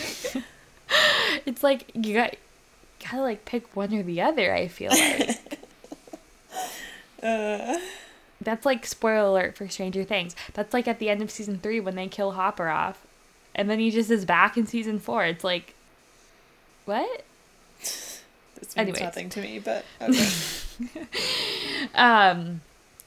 [1.45, 2.35] it's like you got
[3.03, 4.53] gotta like pick one or the other.
[4.53, 5.59] I feel like.
[7.23, 7.79] Uh,
[8.45, 10.35] That's like spoiler alert for Stranger Things.
[10.53, 13.05] That's like at the end of season three when they kill Hopper off,
[13.53, 15.25] and then he just is back in season four.
[15.25, 15.73] It's like,
[16.85, 17.23] what?
[17.79, 18.23] this
[18.55, 19.01] means Anyways.
[19.01, 20.29] nothing to me, but okay.
[21.93, 22.61] Um,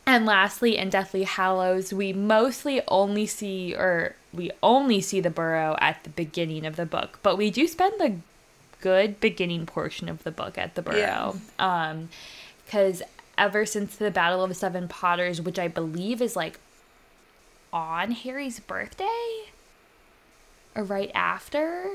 [0.07, 5.77] and lastly, in Deathly Hallows, we mostly only see, or we only see the burrow
[5.81, 8.17] at the beginning of the book, but we do spend the
[8.81, 11.39] good beginning portion of the book at the burrow.
[11.59, 12.09] Um,
[12.65, 13.03] because
[13.39, 16.59] ever since the Battle of the Seven Potters, which I believe is like
[17.73, 19.45] on Harry's birthday,
[20.75, 21.89] or right after.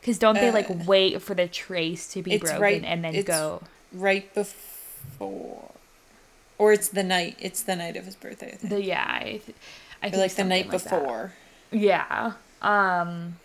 [0.00, 3.22] Because don't they like Uh, wait for the trace to be broken right- and then
[3.22, 3.62] go?
[3.92, 5.70] right before,
[6.58, 7.36] or it's the night.
[7.40, 8.52] It's the night of his birthday.
[8.52, 8.70] I think.
[8.70, 9.42] The yeah, I, th-
[10.02, 10.90] I Or think like the night like that.
[11.02, 11.32] before.
[11.72, 12.32] Yeah.
[12.62, 13.36] Um.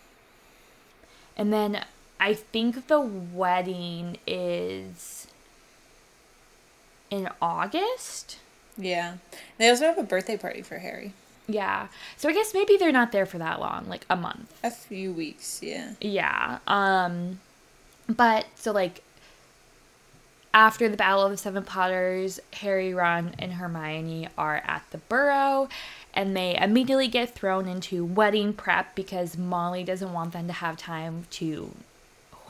[1.36, 1.84] And then
[2.18, 5.26] I think the wedding is
[7.10, 8.38] in August.
[8.76, 9.16] Yeah.
[9.58, 11.12] They also have a birthday party for Harry.
[11.48, 11.88] Yeah.
[12.16, 14.52] So I guess maybe they're not there for that long, like a month.
[14.64, 15.60] A few weeks.
[15.62, 15.92] Yeah.
[16.00, 16.58] Yeah.
[16.66, 17.40] Um
[18.08, 19.02] but so like
[20.56, 25.68] after the Battle of the Seven Potters, Harry, Ron, and Hermione are at the Burrow,
[26.14, 30.78] and they immediately get thrown into wedding prep because Molly doesn't want them to have
[30.78, 31.72] time to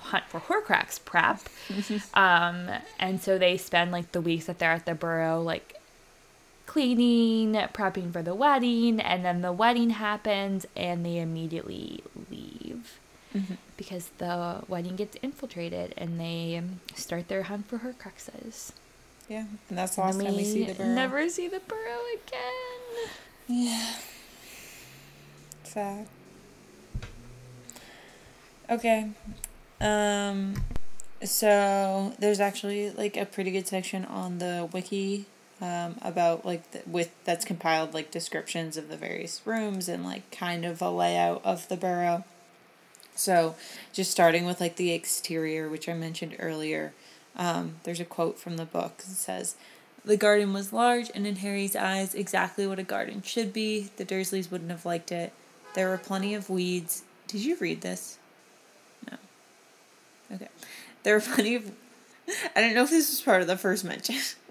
[0.06, 1.40] hunt for Horcrux prep.
[2.14, 5.74] um, and so they spend like the weeks that they're at the burrow, like
[6.66, 12.98] cleaning, prepping for the wedding, and then the wedding happens and they immediately leave
[13.76, 16.62] because the wedding gets infiltrated and they
[16.94, 18.72] start their hunt for Horcruxes.
[19.28, 20.94] Yeah, and that's the last time we see the burrow.
[20.94, 23.10] never see the burrow again.
[23.48, 23.94] Yeah.
[25.64, 26.06] Sad.
[28.70, 29.10] Okay.
[29.80, 30.54] Um
[31.22, 35.24] so there's actually like a pretty good section on the wiki
[35.60, 40.30] um about like the, with that's compiled like descriptions of the various rooms and like
[40.30, 42.24] kind of a layout of the burrow.
[43.16, 43.56] So,
[43.94, 46.92] just starting with like the exterior, which I mentioned earlier,
[47.34, 48.92] um, there's a quote from the book.
[48.98, 49.56] It says,
[50.04, 53.90] The garden was large and in Harry's eyes exactly what a garden should be.
[53.96, 55.32] The Dursleys wouldn't have liked it.
[55.74, 57.04] There were plenty of weeds.
[57.26, 58.18] Did you read this?
[60.32, 60.48] Okay.
[61.02, 61.70] There were plenty of.
[62.56, 64.16] I don't know if this was part of the first mention.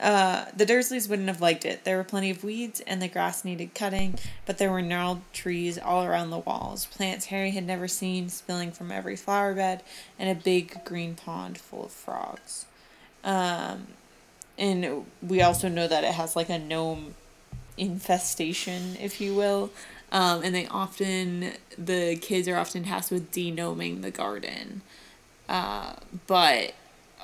[0.00, 1.84] Uh, the Dursleys wouldn't have liked it.
[1.84, 5.78] There were plenty of weeds and the grass needed cutting, but there were gnarled trees
[5.78, 9.82] all around the walls, plants Harry had never seen spilling from every flower bed,
[10.18, 12.66] and a big green pond full of frogs.
[13.22, 13.86] Um,
[14.58, 17.14] and we also know that it has like a gnome
[17.76, 19.70] infestation, if you will.
[20.12, 24.82] Um, and they often, the kids are often tasked with degnoming the garden.
[25.48, 25.94] Uh,
[26.26, 26.74] but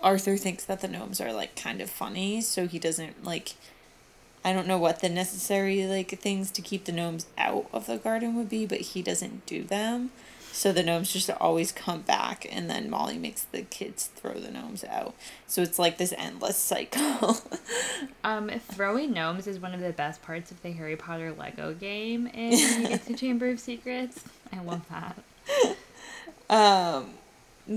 [0.02, 3.54] Arthur thinks that the gnomes are like kind of funny, so he doesn't like.
[4.42, 7.98] I don't know what the necessary like things to keep the gnomes out of the
[7.98, 10.10] garden would be, but he doesn't do them.
[10.52, 14.50] So the gnomes just always come back, and then Molly makes the kids throw the
[14.50, 15.14] gnomes out.
[15.46, 17.38] So it's like this endless cycle.
[18.22, 22.26] Um, throwing gnomes is one of the best parts of the Harry Potter Lego game
[22.26, 24.22] in when you get to Chamber of Secrets.
[24.52, 25.16] I love that.
[26.50, 27.14] Um,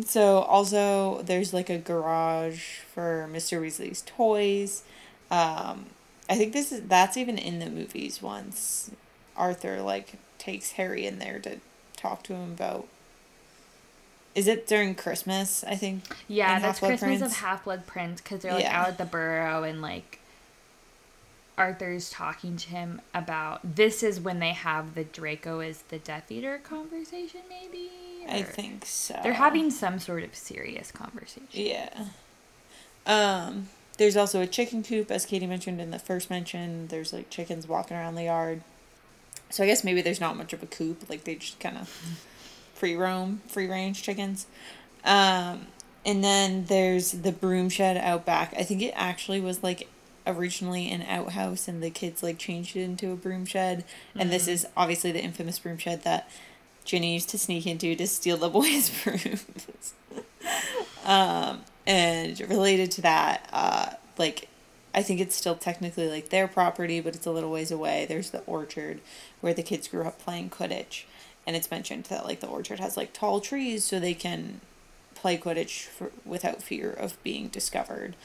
[0.06, 3.62] so also there's like a garage for Mr.
[3.62, 4.84] Weasley's toys.
[5.32, 5.86] Um,
[6.30, 8.92] I think this is that's even in the movies once
[9.38, 11.60] Arthur like takes Harry in there to
[12.04, 12.88] talk to him about.
[14.36, 15.64] Is it during Christmas?
[15.64, 16.04] I think.
[16.28, 18.80] Yeah, that's Half-Blood Christmas of Half Blood Prince because they're like Yeah.
[18.82, 20.20] out at the burrow and like
[21.58, 26.32] Arthur's talking to him about this is when they have the Draco is the Death
[26.32, 27.90] Eater conversation, maybe.
[28.28, 29.20] I think so.
[29.22, 31.48] they're having some sort of serious conversation.
[31.52, 32.06] Yeah.
[33.06, 36.88] Um, there's also a chicken coop, as Katie mentioned in the first mention.
[36.88, 38.62] There's like chickens walking around the yard.
[39.54, 41.08] So I guess maybe there's not much of a coop.
[41.08, 41.88] Like they just kind of
[42.74, 44.48] free roam, free range chickens.
[45.06, 45.68] Um,
[46.04, 48.56] and then there's the broom shed out back.
[48.58, 49.88] I think it actually was like
[50.26, 53.86] originally an outhouse and the kids like changed it into a broom shed.
[54.16, 56.32] And this is obviously the infamous broom shed that
[56.84, 59.94] Ginny used to sneak into to steal the boys' brooms.
[61.06, 64.50] um, and related to that, uh, like
[64.94, 68.06] I think it's still technically like their property, but it's a little ways away.
[68.08, 69.02] There's the orchard
[69.42, 71.04] where the kids grew up playing Quidditch,
[71.48, 74.62] and it's mentioned that like the orchard has like tall trees so they can
[75.16, 78.16] play Quidditch for, without fear of being discovered.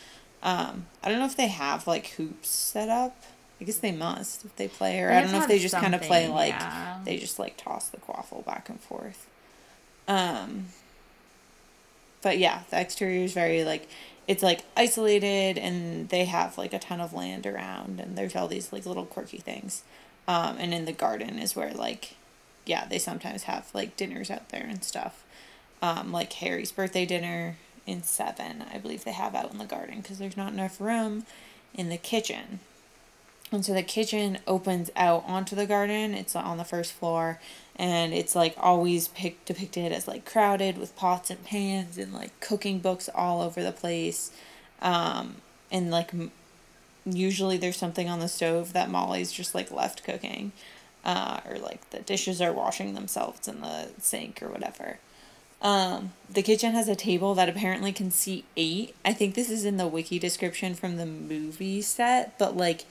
[0.42, 3.16] Um, I don't know if they have like hoops set up.
[3.60, 5.74] I guess they must if they play, or They I don't know if they just
[5.74, 7.00] kind of play like yeah.
[7.04, 9.26] they just like toss the quaffle back and forth.
[10.06, 10.66] Um,
[12.22, 13.88] but yeah, the exterior is very like
[14.28, 18.46] it's like isolated and they have like a ton of land around and there's all
[18.46, 19.82] these like little quirky things.
[20.28, 22.14] Um, and in the garden is where like
[22.66, 25.24] yeah, they sometimes have like dinners out there and stuff.
[25.80, 30.00] Um, like Harry's birthday dinner in 7, I believe they have out in the garden
[30.00, 31.24] because there's not enough room
[31.72, 32.60] in the kitchen.
[33.50, 36.12] And so the kitchen opens out onto the garden.
[36.12, 37.40] It's on the first floor,
[37.78, 42.38] and it's like always pic- depicted as like crowded with pots and pans and like
[42.40, 44.32] cooking books all over the place.
[44.82, 45.36] Um,
[45.70, 46.32] and like m-
[47.04, 50.52] usually there's something on the stove that Molly's just like left cooking,
[51.04, 54.98] uh, or like the dishes are washing themselves in the sink or whatever.
[55.60, 58.94] Um, the kitchen has a table that apparently can seat eight.
[59.04, 62.84] I think this is in the wiki description from the movie set, but like,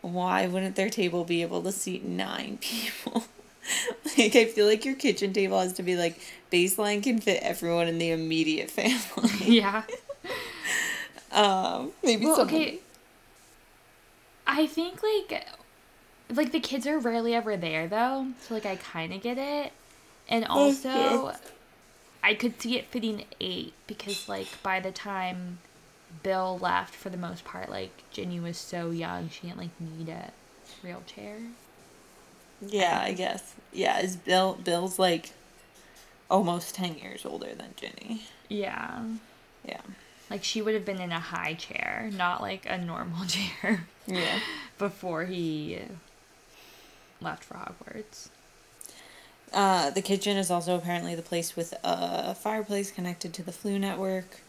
[0.00, 3.24] why wouldn't their table be able to seat nine people?
[4.18, 6.18] like, I feel like your kitchen table has to be like
[6.52, 9.30] baseline can fit everyone in the immediate family.
[9.56, 9.82] Yeah.
[11.32, 12.78] um, maybe Well, someone- okay.
[14.46, 15.46] I think like
[16.28, 19.72] like the kids are rarely ever there though, so like I kind of get it.
[20.28, 21.32] And also
[22.22, 25.58] I could see it fitting 8 because like by the time
[26.22, 27.70] Bill left for the most part.
[27.70, 30.32] Like Ginny was so young, she didn't like need a
[30.82, 31.36] wheelchair.
[32.66, 33.54] Yeah, I guess.
[33.72, 35.32] Yeah, is Bill Bill's like
[36.30, 38.22] almost ten years older than Ginny.
[38.48, 39.02] Yeah.
[39.66, 39.80] Yeah.
[40.28, 44.38] Like she would have been in a high chair, not like a normal chair, Yeah.
[44.78, 45.80] before he
[47.20, 48.28] left for Hogwarts.
[49.52, 53.80] Uh, the kitchen is also apparently the place with a fireplace connected to the Floo
[53.80, 54.40] Network.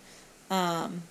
[0.51, 1.03] Um,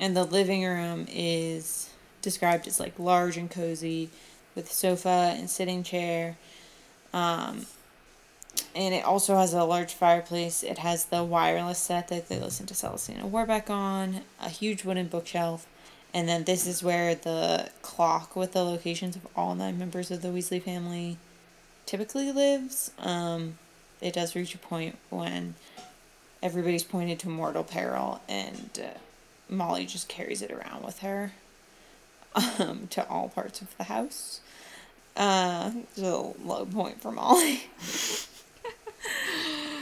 [0.00, 1.90] and the living room is
[2.22, 4.08] described as like large and cozy
[4.54, 6.36] with sofa and sitting chair.
[7.12, 7.66] Um,
[8.74, 10.62] and it also has a large fireplace.
[10.62, 15.08] It has the wireless set that they listen to Celestina Warbeck on, a huge wooden
[15.08, 15.66] bookshelf,
[16.12, 20.22] and then this is where the clock with the locations of all nine members of
[20.22, 21.18] the Weasley family
[21.86, 22.90] typically lives.
[22.98, 23.58] Um,
[24.00, 25.54] it does reach a point when
[26.42, 28.98] everybody's pointed to mortal peril, and uh,
[29.48, 31.32] Molly just carries it around with her
[32.34, 34.40] um, to all parts of the house.
[35.16, 36.34] Uh, low
[36.72, 37.64] point for Molly.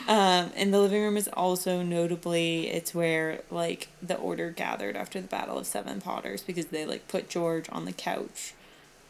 [0.08, 5.20] um, and the living room is also notably it's where like the order gathered after
[5.20, 8.54] the battle of seven potters because they like put george on the couch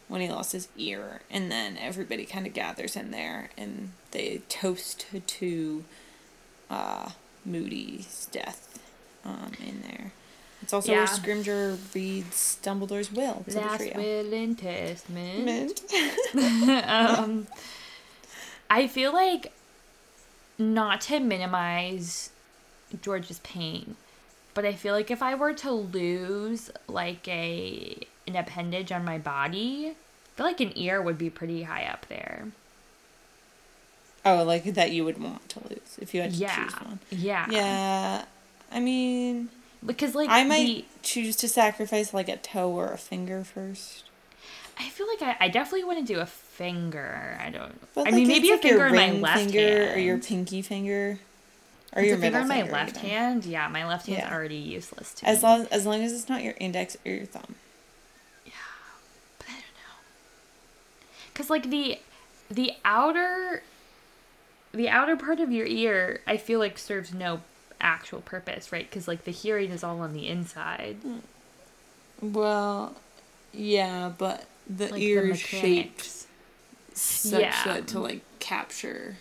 [0.09, 4.43] when he lost his ear and then everybody kind of gathers in there and they
[4.49, 5.85] toast to
[6.71, 7.11] uh,
[7.45, 8.79] moody's death
[9.25, 10.13] um, in there
[10.63, 11.07] it's also where Yeah.
[11.07, 15.83] scrimgeour reads dumbledore's will to Last the trio will and testament.
[16.87, 17.47] Um,
[18.71, 19.53] I feel like
[20.59, 22.31] not to minimize
[23.01, 23.97] George's pain,
[24.55, 27.97] but I feel like if I were to lose like a
[28.27, 32.07] an appendage on my body, I feel like an ear would be pretty high up
[32.09, 32.47] there.
[34.25, 36.99] oh like that you would want to lose if you had to Yeah, choose one
[37.11, 38.25] yeah, yeah
[38.71, 39.49] i mean
[39.85, 44.05] Because like I might the- choose to sacrifice like a toe or a finger first.
[44.79, 47.39] I feel like I, I definitely want to do a finger.
[47.45, 47.79] I don't.
[47.95, 50.19] But I like, mean, maybe a like finger in my left finger hand or your
[50.19, 51.19] pinky finger
[51.95, 53.45] or It's your a finger in my finger, left hand.
[53.45, 54.35] Yeah, my left hand's Yeah.
[54.35, 55.49] already useless to As me.
[55.49, 57.55] long as long as it's not your index or your thumb.
[58.47, 58.53] Yeah,
[59.39, 59.99] but I don't know.
[61.35, 61.99] Cause like the
[62.51, 63.63] the outer
[64.73, 67.43] the outer part of your ear, I feel like serves no
[67.83, 68.89] actual purpose, right?
[68.89, 70.97] Because like the hearing is all on the inside.
[72.21, 72.95] Well,
[73.53, 76.09] yeah, but the Like ear is shaped
[76.95, 77.65] such Yeah.
[77.65, 79.17] that to like capture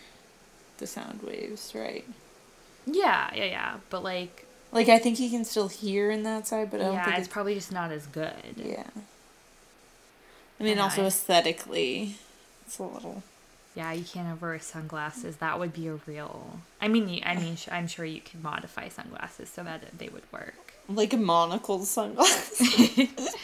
[0.77, 2.05] the sound waves, right?
[2.85, 3.77] Yeah, yeah, yeah.
[3.89, 6.93] But like, Like I think you can still hear in that side, but I don't
[6.93, 8.33] yeah, think it's it's probably just not as good.
[8.55, 8.83] yeah.
[10.59, 12.17] I mean, know, also I- aesthetically,
[12.65, 13.23] it's a little.
[13.75, 15.37] Yeah, you can't have wear sunglasses.
[15.37, 16.59] That would be a real.
[16.81, 20.23] I mean, you- I mean, I'm sure you could modify sunglasses so that they would
[20.31, 20.55] work.
[20.89, 22.97] like monocle sunglasses.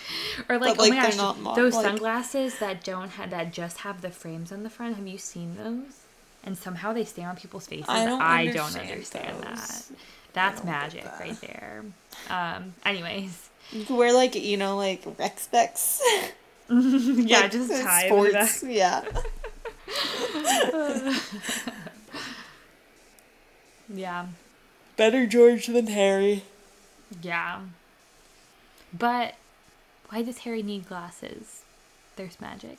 [0.49, 3.29] Or like, But, like, oh my gosh, not mo- those like- sunglasses that don't have
[3.31, 4.95] that just have the frames on the front.
[4.97, 6.01] Have you seen those?
[6.43, 7.85] And somehow they stay on people's faces.
[7.89, 9.83] I don't understand understand that.
[10.33, 11.19] That's magic that.
[11.19, 11.83] right there.
[12.29, 12.73] Um.
[12.85, 16.01] Anyways, you could wear like you know like rec specs.
[16.69, 18.63] yeah, Like, just uh, tie sports.
[18.63, 19.03] Yeah.
[23.89, 24.27] Yeah,
[24.97, 26.43] Better George than Harry.
[27.21, 27.61] yeah.
[28.93, 29.35] But
[30.09, 31.61] why does Harry need glasses?
[32.17, 32.77] There's magic.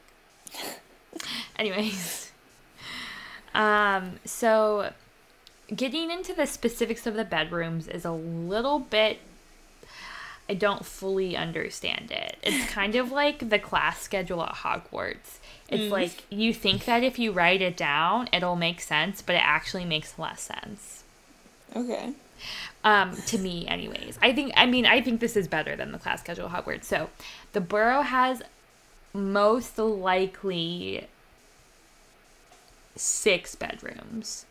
[1.58, 2.30] Anyways,
[3.54, 4.92] um, so
[5.74, 9.20] getting into the specifics of the bedrooms is a little bit.
[10.49, 12.36] I don't fully understand it.
[12.42, 15.38] It's kind of like the class schedule at Hogwarts.
[15.68, 19.42] It's like you think that if you write it down, it'll make sense, but it
[19.44, 21.05] actually makes less sense.
[21.76, 22.14] Okay.
[22.82, 24.18] Um, to me, anyways.
[24.22, 24.53] I think.
[24.57, 26.84] I mean, I think this is better than the class schedule at Hogwarts.
[26.84, 27.11] So,
[27.53, 28.42] the Burrow has
[29.12, 31.07] most likely
[32.96, 34.46] six bedrooms.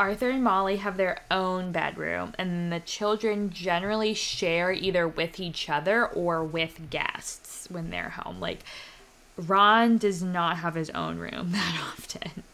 [0.00, 5.68] Arthur and Molly have their own bedroom, and the children generally share either with each
[5.68, 8.40] other or with guests when they're home.
[8.40, 8.60] Like,
[9.36, 12.44] Ron does not have his own room that often.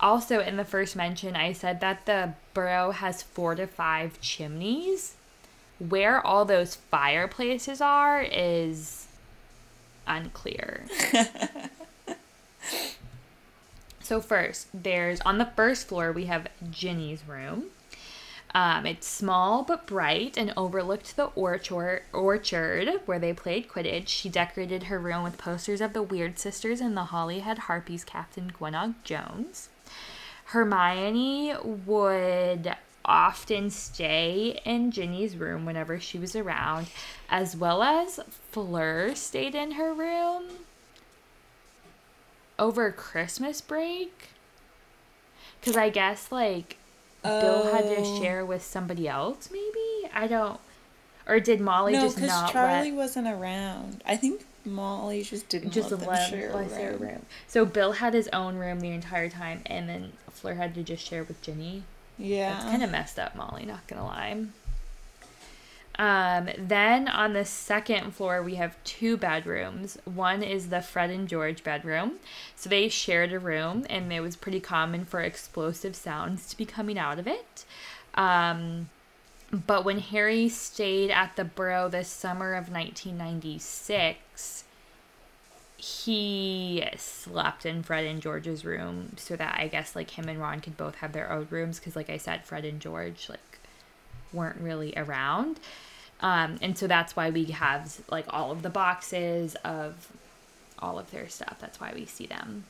[0.00, 5.14] Also, in the first mention, I said that the burrow has four to five chimneys.
[5.78, 9.06] Where all those fireplaces are is
[10.08, 10.86] unclear.
[14.04, 17.70] so, first, there's on the first floor, we have Ginny's room.
[18.54, 24.08] Um, it's small but bright and overlooked the orchard, orchard where they played Quidditch.
[24.08, 28.52] She decorated her room with posters of the Weird Sisters and the Holyhead Harpies captain
[28.52, 29.70] Gwenog Jones.
[30.46, 32.76] Hermione would
[33.06, 36.88] often stay in Ginny's room whenever she was around,
[37.30, 38.20] as well as
[38.52, 40.44] Fleur stayed in her room
[42.58, 44.28] over Christmas break.
[45.60, 46.76] Because I guess, like,
[47.22, 48.20] Bill had to Oh.
[48.20, 50.10] share with somebody else, maybe?
[50.12, 50.60] I don't.
[51.26, 54.02] Or did Molly no, just because not Charlie let, wasn't around.
[54.04, 56.30] I think Molly just didn't just let them let, let
[56.70, 57.00] share a room.
[57.00, 57.26] room?
[57.48, 61.06] So Bill had his own room the entire time, and then Fleur had to just
[61.06, 61.84] share with Ginny.
[62.18, 64.44] Yeah, That's kind of messed up, Molly, not gonna lie.
[65.96, 69.96] Um, then on the second floor, we have two bedrooms.
[70.04, 72.14] One is the Fred and George bedroom.
[72.56, 76.64] So they shared a room, and it was pretty common for explosive sounds to be
[76.64, 77.64] coming out of it.
[78.14, 78.88] Um,
[79.52, 84.64] but when Harry stayed at the Burrow this summer of 1996,
[85.76, 90.60] he slept in Fred and George's room so that I guess like him and Ron
[90.60, 93.53] could both have their own rooms because like I said Fred and George like
[94.34, 95.60] weren't really around.
[96.20, 100.08] Um, and so that's why we have like all of the boxes of
[100.78, 101.56] all of their stuff.
[101.60, 102.64] That's why we see them.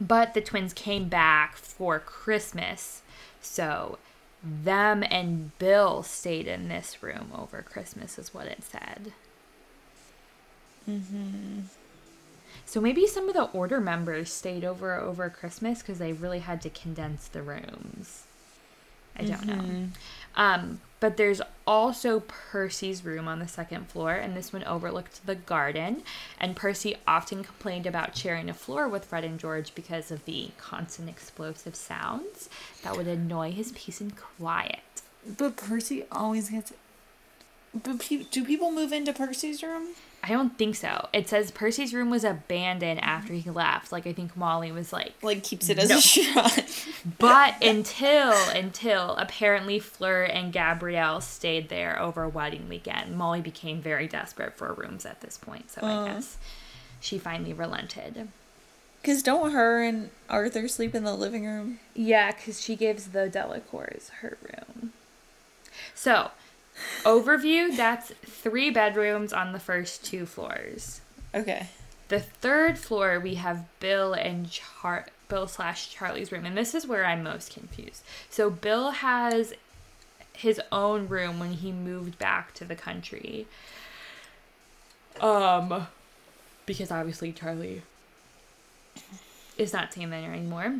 [0.00, 3.02] But the twins came back for Christmas.
[3.40, 3.98] So
[4.42, 9.12] them and Bill stayed in this room over Christmas, is what it said.
[12.64, 16.60] So maybe some of the order members stayed over over Christmas because they really had
[16.62, 18.24] to condense the rooms.
[19.18, 19.88] I don't know.
[20.36, 25.34] Um, but there's also Percy's room on the second floor, and this one overlooked the
[25.34, 26.02] garden.
[26.40, 30.50] And Percy often complained about sharing a floor with Fred and George because of the
[30.58, 32.48] constant explosive sounds
[32.82, 34.80] that would annoy his peace and quiet.
[35.36, 36.72] But Percy always gets.
[37.74, 39.88] But pe- do people move into Percy's room?
[40.28, 41.08] I don't think so.
[41.12, 43.92] It says Percy's room was abandoned after he left.
[43.92, 45.98] Like I think Molly was like, Like keeps it as No.
[45.98, 46.64] a shrine.
[47.18, 53.80] But until until apparently Fleur and Gabrielle stayed there over a wedding weekend, Molly became
[53.80, 55.70] very desperate for rooms at this point.
[55.70, 56.04] So I uh.
[56.06, 56.38] guess
[57.00, 58.28] she finally relented.
[59.00, 61.78] Because don't her and Arthur sleep in the living room?
[61.94, 64.92] Yeah, because she gives the Delacours her room.
[65.94, 66.32] So,
[67.04, 71.00] overview that's three bedrooms on the first two floors.
[71.34, 71.68] Okay.
[72.08, 76.86] The third floor we have Bill and Char Bill slash Charlie's room, and this is
[76.86, 78.02] where I'm most confused.
[78.30, 79.54] So Bill has
[80.32, 83.46] his own room when he moved back to the country.
[85.20, 85.86] Um,
[86.66, 87.82] because obviously Charlie
[89.56, 90.76] is not staying there anymore.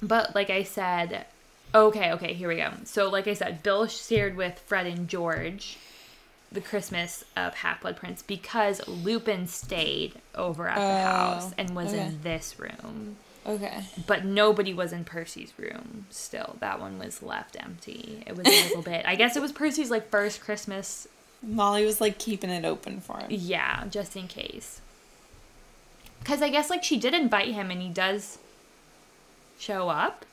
[0.00, 1.26] But like I said,
[1.76, 2.70] okay, okay, here we go.
[2.84, 5.76] So like I said, Bill shared with Fred and George
[6.52, 11.74] the Christmas of Half Blood Prince because Lupin stayed over at the Oh, house and
[11.74, 12.06] was okay.
[12.06, 13.16] in this room.
[13.44, 13.84] Okay.
[14.06, 16.56] But nobody was in Percy's room still.
[16.60, 18.22] That one was left empty.
[18.26, 19.04] It was a little bit.
[19.06, 21.06] I guess it was Percy's like first Christmas.
[21.42, 23.26] Molly was like keeping it open for him.
[23.30, 24.80] Yeah, just in case.
[26.24, 28.38] Cuz I guess like she did invite him and he does
[29.58, 30.24] show up.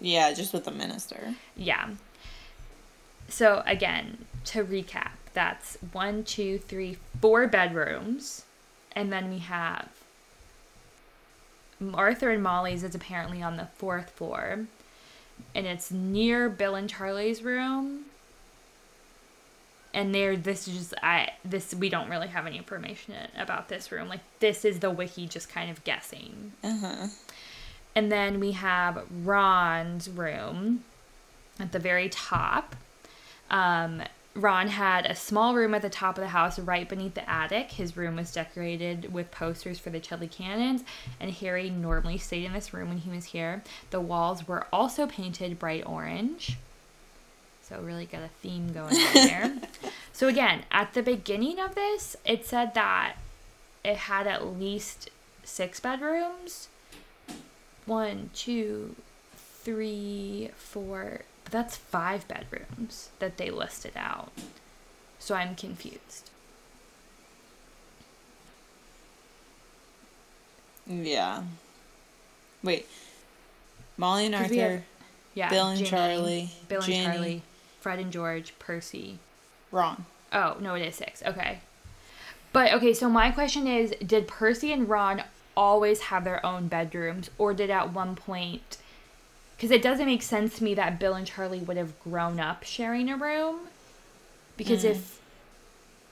[0.00, 1.34] Yeah, just with the minister.
[1.56, 1.90] Yeah.
[3.28, 8.44] So again, to recap, that's one, two, three, four bedrooms,
[8.92, 9.88] and then we have
[11.94, 14.66] Arthur and Molly's is apparently on the fourth floor,
[15.54, 18.06] and it's near Bill and Charlie's room.
[19.94, 23.90] And there, this is just I this we don't really have any information about this
[23.90, 24.08] room.
[24.08, 26.52] Like this is the wiki just kind of guessing.
[26.62, 27.06] Uh huh.
[27.94, 30.84] And then we have Ron's room
[31.58, 32.76] at the very top.
[33.50, 34.02] Um,
[34.34, 37.72] Ron had a small room at the top of the house right beneath the attic.
[37.72, 40.84] His room was decorated with posters for the Chudley Cannons,
[41.18, 43.62] and Harry normally stayed in this room when he was here.
[43.90, 46.56] The walls were also painted bright orange.
[47.62, 49.56] So, really got a theme going on there.
[50.12, 53.16] so, again, at the beginning of this, it said that
[53.84, 55.10] it had at least
[55.42, 56.68] six bedrooms
[57.88, 58.94] one, two,
[59.36, 61.22] three, four.
[61.50, 64.30] That's five bedrooms that they listed out.
[65.18, 66.30] So I'm confused.
[70.86, 71.42] Yeah.
[72.62, 72.86] Wait.
[73.96, 74.82] Molly and Arthur, have-
[75.34, 75.50] Yeah.
[75.50, 77.04] Bill and Ginny, Charlie, Bill and Ginny.
[77.04, 77.42] Charlie,
[77.80, 79.18] Fred and George, Percy.
[79.70, 80.06] Ron.
[80.32, 81.22] Oh, no, it is six.
[81.22, 81.60] Okay.
[82.52, 85.22] But okay, so my question is did Percy and Ron
[85.58, 88.78] always have their own bedrooms, or did at one point.
[89.56, 92.62] Because it doesn't make sense to me that Bill and Charlie would have grown up
[92.62, 93.68] sharing a room.
[94.56, 94.90] Because mm.
[94.90, 95.20] if.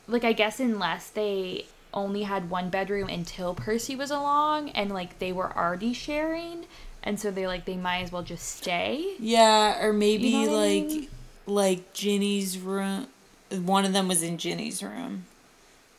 [0.08, 5.18] Like, I guess unless they only had one bedroom until Percy was along and, like,
[5.18, 6.66] they were already sharing,
[7.06, 9.14] and so they're like they might as well just stay.
[9.20, 11.08] Yeah, or maybe know what I like mean?
[11.46, 13.06] like Ginny's room.
[13.50, 15.26] One of them was in Ginny's room,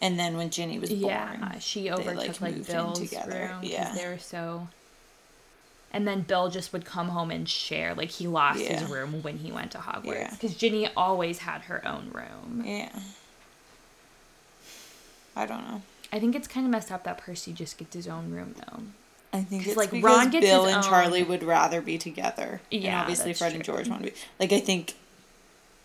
[0.01, 3.49] and then when Ginny was born, Yeah, she overtook like, like, in Bill's together.
[3.51, 3.93] room because Yeah.
[3.95, 4.67] they were so.
[5.93, 7.95] And then Bill just would come home and share.
[7.95, 10.29] Like he lost his room when he went to Hogwarts Yeah.
[10.31, 12.63] because Ginny always had her own room.
[12.65, 12.89] yeah.
[15.35, 15.81] I don't know.
[16.11, 18.83] I think it's kind of messed up that Percy just gets his own room though.
[19.33, 22.61] I think it's like, because Ron gets Bill and own- Charlie would rather be together.
[22.71, 23.63] and Yeah, obviously that's Fred and.
[23.63, 24.15] George want to be.
[24.39, 24.95] Like I think.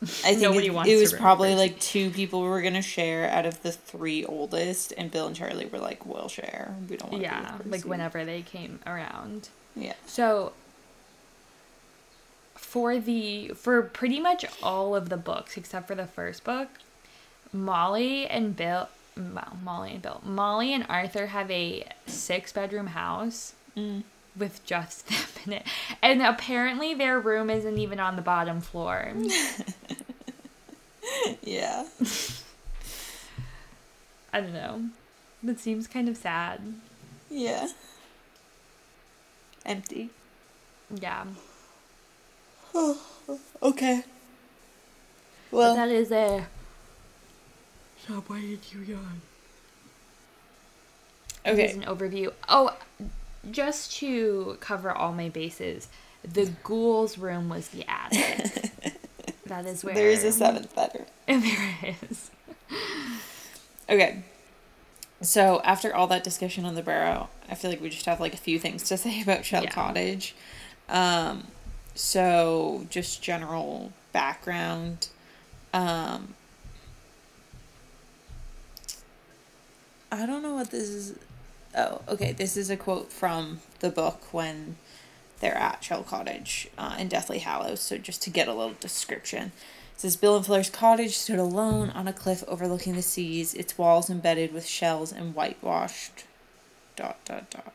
[0.02, 3.46] I think Nobody it, wants it was probably like two people were gonna share out
[3.46, 6.74] of the three oldest, and Bill and Charlie were like, "We'll share.
[6.88, 9.48] We don't want to." Yeah, like whenever they came around.
[9.76, 9.94] Yeah.
[10.06, 10.52] So
[12.54, 16.68] for the for pretty much all of the books except for the first book,
[17.52, 20.20] Molly and Bill well, Molly and Bill.
[20.24, 24.02] Molly and Arthur have a six bedroom house Mm.
[24.36, 25.66] With just them in it.
[26.02, 29.12] And apparently their room isn't even on the bottom floor.
[31.42, 31.84] Yeah.
[34.32, 34.84] I don't know.
[35.42, 36.60] That seems kind of sad.
[37.30, 37.68] Yeah.
[39.64, 40.10] Empty.
[40.90, 41.24] Yeah.
[43.62, 44.02] Okay.
[45.50, 46.46] But Well, that is a
[48.02, 49.20] Stop, why did you yawn?
[51.44, 51.72] Here's okay.
[51.72, 52.32] an overview.
[52.48, 52.76] Oh,
[53.50, 55.88] just to cover all my bases,
[56.22, 58.70] the ghoul's room was the attic.
[59.46, 61.06] that is where There is a seventh bedroom.
[61.26, 62.30] there is.
[63.88, 64.22] Okay.
[65.20, 68.34] So after all that discussion on the Burrow, I feel like we just have like
[68.34, 69.70] a few things to say about Shell Yeah.
[69.70, 70.34] Cottage.
[70.88, 71.44] Um,
[71.94, 75.08] so just general background.
[75.74, 76.34] Um,
[80.10, 81.14] I don't know what this is.
[81.74, 82.32] Oh, okay.
[82.32, 84.76] This is a quote from the book when
[85.40, 87.80] they're at Shell Cottage uh, in Deathly Hallows.
[87.80, 89.52] So just to get a little description.
[89.94, 93.76] It says Bill and Fleur's cottage stood alone on a cliff overlooking the seas, its
[93.78, 96.24] walls embedded with shells and whitewashed.
[96.96, 97.72] Dot dot dot.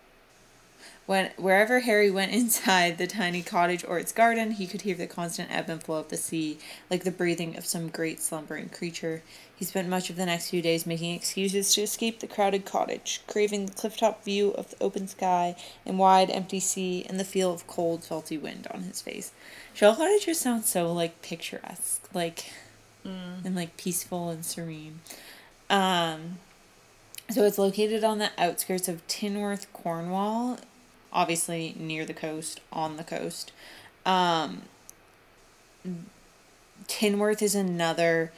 [1.08, 5.08] When wherever Harry went inside the tiny cottage or its garden, he could hear the
[5.08, 9.24] constant ebb and flow of the sea, like the breathing of some great slumbering creature.
[9.58, 13.22] He spent much of the next few days making excuses to escape the crowded cottage,
[13.28, 17.52] craving the clifftop view of the open sky and wide empty sea and the feel
[17.52, 19.32] of cold, salty wind on his face.
[19.74, 22.52] Shell Cottage just sounds so like picturesque, like
[23.04, 25.00] and like peaceful and serene.
[25.70, 26.38] Um,
[27.30, 30.60] so it's located on the outskirts of Tinworth, Cornwall,
[31.12, 33.52] obviously near the coast, on the coast.
[34.06, 34.64] Um,
[36.88, 38.32] Tinworth is another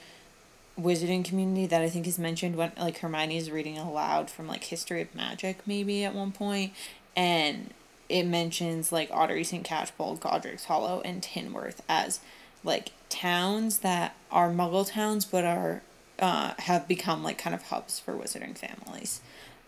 [0.80, 4.64] wizarding community that I think is mentioned when like Hermione is reading aloud from like
[4.66, 6.74] History of Magic maybe at one point,
[7.16, 7.74] and
[8.08, 9.66] it mentions like Ottery St.
[9.66, 12.20] Catchpole, Godric's Hollow, and Tinworth as
[12.64, 15.82] like towns that are Muggle towns but are
[16.20, 19.22] uh, have become like kind of hubs for wizarding families.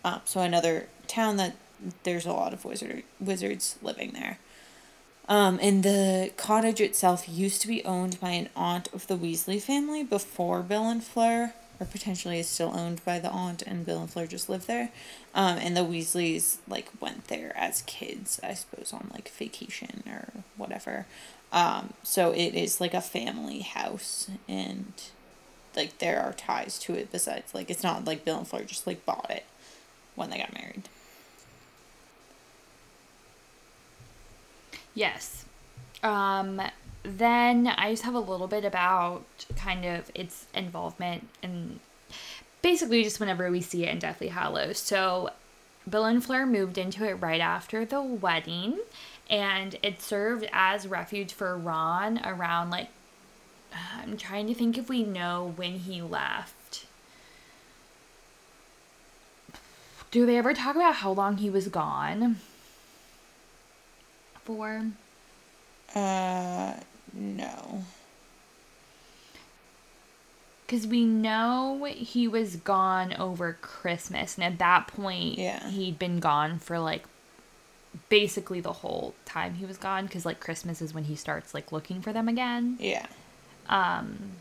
[0.03, 1.55] Um, so another town that
[2.03, 4.39] there's a lot of wizard wizards living there.
[5.27, 9.61] Um, and the cottage itself used to be owned by an aunt of the Weasley
[9.61, 14.01] family before Bill and Fleur, or potentially is still owned by the aunt, and Bill
[14.01, 14.91] and Fleur just live there.
[15.33, 20.43] Um, and the Weasleys like went there as kids, I suppose, on like vacation or
[20.57, 21.05] whatever.
[21.51, 24.93] Um, so it is like a family house, and
[25.75, 27.11] like there are ties to it.
[27.11, 29.45] Besides, like it's not like Bill and Fleur just like bought it
[30.15, 30.89] when they got married.
[34.93, 35.45] Yes.
[36.03, 36.61] Um,
[37.03, 39.23] then I just have a little bit about
[39.55, 41.79] kind of its involvement and
[42.61, 44.77] basically just whenever we see it in Deathly Hallows.
[44.77, 45.31] So
[45.89, 48.79] Bill and Fleur moved into it right after the wedding
[49.29, 52.89] and it served as refuge for Ron around like
[53.97, 56.85] I'm trying to think if we know when he left.
[60.11, 62.37] Do they ever talk about how long he was gone?
[64.57, 64.85] For
[65.95, 66.73] Uh,
[67.13, 67.83] no.
[70.65, 75.69] Because we know he was gone over Christmas, and at that point, Yeah.
[75.69, 77.03] he'd been gone for like
[78.07, 80.05] basically the whole time he was gone.
[80.05, 82.77] Because like Christmas is when he starts like looking for them again.
[82.79, 83.05] Yeah.
[83.67, 84.33] Um.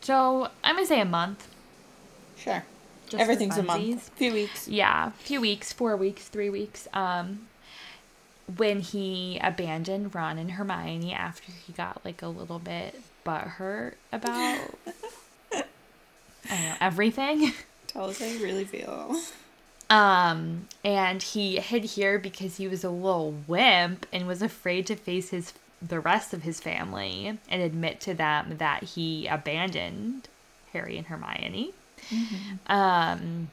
[0.00, 1.46] So I'm gonna say a month.
[2.36, 2.64] Sure.
[3.08, 3.84] Just Everything's a month.
[3.84, 4.00] funsies.
[4.16, 4.66] Few weeks.
[4.66, 6.88] Yeah, a few weeks, four weeks, three weeks.
[6.92, 7.46] Um,
[8.56, 14.58] when he abandoned Ron and Hermione after he got like a little bit butthurt about
[16.50, 17.52] know everything.
[17.86, 19.16] Tell us how you really feel.
[19.90, 24.96] Um, and he hid here because he was a little wimp and was afraid to
[24.96, 25.52] face his
[25.86, 30.28] the rest of his family and admit to them that he abandoned
[30.72, 31.72] Harry and Hermione
[32.66, 33.48] um,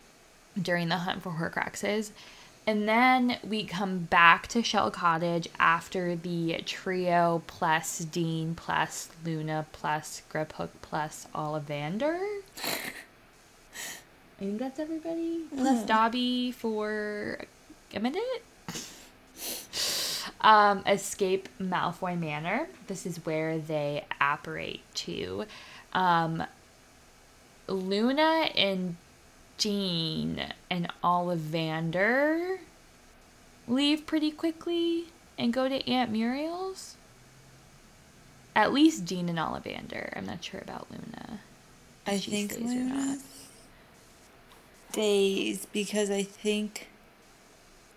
[0.60, 2.12] during the hunt for Horcruxes.
[2.68, 9.66] And then we come back to Shell Cottage after the trio plus Dean plus Luna
[9.72, 12.20] plus Griphook plus Ollivander.
[12.64, 15.42] I think that's everybody.
[15.56, 17.40] Plus Dobby for
[17.94, 18.44] a minute.
[20.44, 22.68] Um, escape Malfoy Manor.
[22.88, 25.46] This is where they apparate to.
[25.94, 26.44] Um,
[27.68, 28.96] Luna and
[29.62, 30.42] Dean
[30.72, 32.58] and Ollivander
[33.68, 35.06] leave pretty quickly
[35.38, 36.98] and go to Aunt Muriel's.
[38.56, 40.18] At least Dean and Ollivander.
[40.18, 41.42] I'm not sure about Luna.
[42.08, 43.18] I think stays or Luna not.
[44.90, 46.90] stays because I think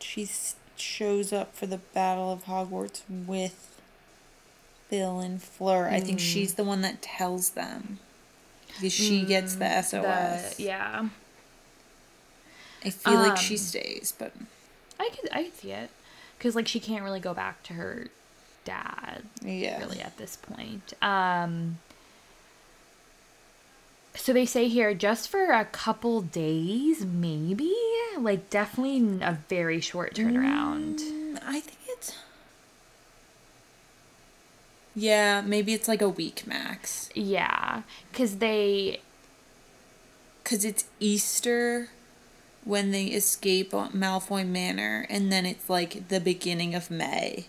[0.01, 0.29] she
[0.77, 3.81] shows up for the Battle of Hogwarts with
[4.91, 5.89] Bill and Fleur.
[5.89, 6.25] I think hmm.
[6.27, 8.01] she's the one that tells them
[8.77, 10.57] because she gets the SOS.
[10.57, 11.09] The- yeah.
[12.85, 14.33] I feel like she Um, stays, but
[15.01, 15.91] I could I could see it.
[16.39, 18.09] Cause like she can't really go back to her
[18.65, 19.79] dad yeah.
[19.79, 20.93] really at this point.
[21.01, 21.79] Um
[24.15, 27.75] so they say here just for a couple days, maybe?
[28.19, 31.01] Like definitely a very short turnaround.
[31.01, 32.15] Mm, I think it's.
[34.95, 37.11] Yeah, maybe it's like a week max.
[37.15, 37.83] Yeah.
[38.13, 39.01] Cause they
[40.43, 41.89] Because it's Easter
[42.65, 47.47] when they escape Malfoy Manor, and then it's like the beginning of May.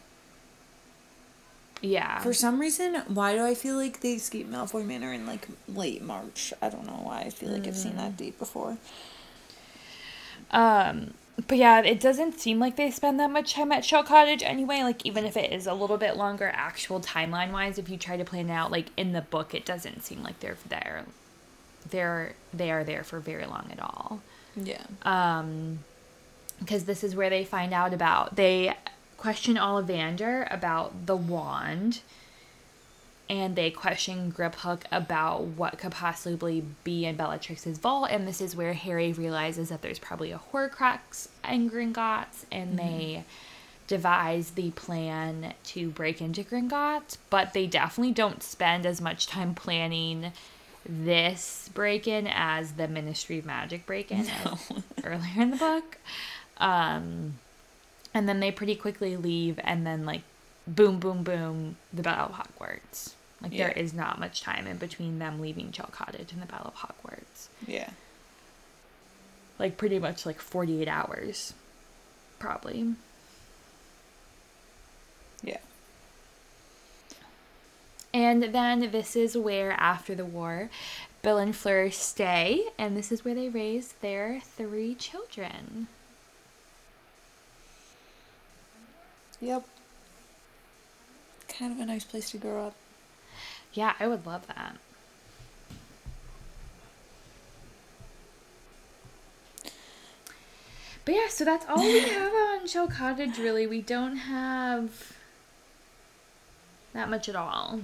[1.82, 2.20] yeah.
[2.20, 6.02] For some reason, why do I feel like they escape Malfoy Manor in like late
[6.04, 6.54] March?
[6.62, 7.22] I don't know why.
[7.22, 8.78] I feel like I've seen that date before.
[10.52, 11.14] Um,
[11.48, 14.84] but yeah, it doesn't seem like they spend that much time at Shell Cottage anyway.
[14.84, 18.18] Like even if it is a little bit longer, actual timeline wise, if you try
[18.18, 21.06] to plan it out, like in the book, it doesn't seem like they're there.
[21.90, 24.22] They're they are there for very long at all.
[24.56, 24.84] Yeah.
[25.04, 25.80] Um,
[26.60, 28.74] because this is where they find out about they
[29.18, 32.02] question Ollivander about the wand.
[33.28, 38.56] And they question Griphook about what could possibly be in Bellatrix's vault, and this is
[38.56, 43.24] where Harry realizes that there's probably a Horcrux in Gringotts, and they
[43.88, 47.18] devise the plan to break into Gringotts.
[47.32, 50.32] But they definitely don't spend as much time planning
[50.88, 54.72] this break-in as the Ministry of Magic break-in as
[55.04, 55.98] earlier in the book.
[56.58, 57.40] Um,
[58.14, 60.22] and then they pretty quickly leave, and then like,
[60.68, 63.14] boom, boom, boom, the Battle of Hogwarts.
[63.42, 63.80] Like there Yeah.
[63.84, 67.48] is not much time in between them leaving Shell Cottage and the Battle of Hogwarts.
[67.68, 67.90] Yeah.
[69.60, 71.54] Like pretty much like forty-eight hours,
[72.40, 72.94] probably.
[75.44, 75.58] Yeah.
[78.16, 80.70] And then this is where, after the war,
[81.22, 85.88] Bill and Fleur stay, and this is where they raise their three children.
[89.42, 89.66] Yep.
[91.50, 92.76] Kind of a nice place to grow up.
[93.74, 94.78] Yeah, I would love that.
[101.04, 103.68] But yeah, so that's all we have on Shell Cottage, really.
[103.68, 105.18] We don't have
[106.94, 107.82] that much at all.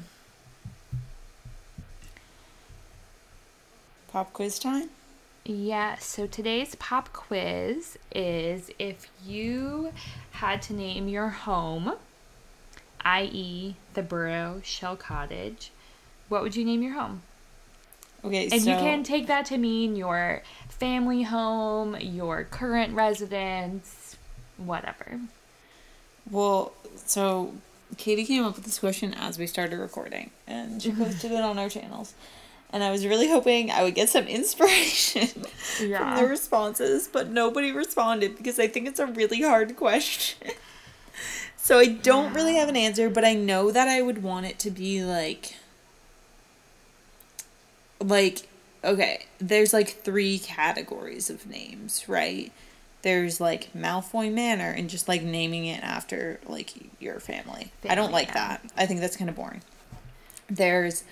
[4.12, 4.89] Pop quiz time?
[5.45, 9.91] Yeah, so today's pop quiz is if you
[10.32, 11.93] had to name your home,
[13.03, 15.72] i.e., the Burrow Shell Cottage,
[16.30, 17.24] what would you name your home?
[18.24, 24.18] Okay, And so you can take that to mean your family home, your current residence,
[24.57, 25.22] whatever.
[26.30, 27.55] well, so
[27.97, 31.57] Katie came up with this question as we started recording, and she posted it on
[31.57, 32.14] our channels.
[32.74, 37.72] And I was really hoping I would get some inspiration from the responses, but nobody
[37.72, 40.51] responded because I think it's a really hard question.
[41.57, 44.57] so I don't really have an answer, but I know that I would want it
[44.59, 45.55] to be like
[47.99, 48.47] like
[48.84, 52.51] okay, there's like three categories of names, right?
[53.03, 57.72] There's like Malfoy Manor and just like naming it after like your family.
[57.88, 58.34] I don't like yeah.
[58.34, 58.72] that.
[58.78, 59.61] I think that's kind of boring.
[60.49, 61.03] There's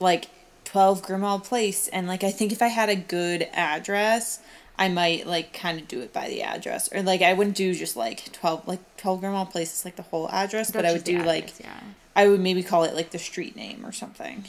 [0.00, 0.28] like
[0.76, 4.40] 12 Grimmauld Place and like I think if I had a good address,
[4.78, 7.74] I might like kind of do it by the address or like I wouldn't do
[7.74, 11.02] just like 12 like 12 Grimmauld Place is like the whole address, but I would
[11.02, 11.80] do like yeah.
[12.14, 14.44] I would maybe call it like the street name or something.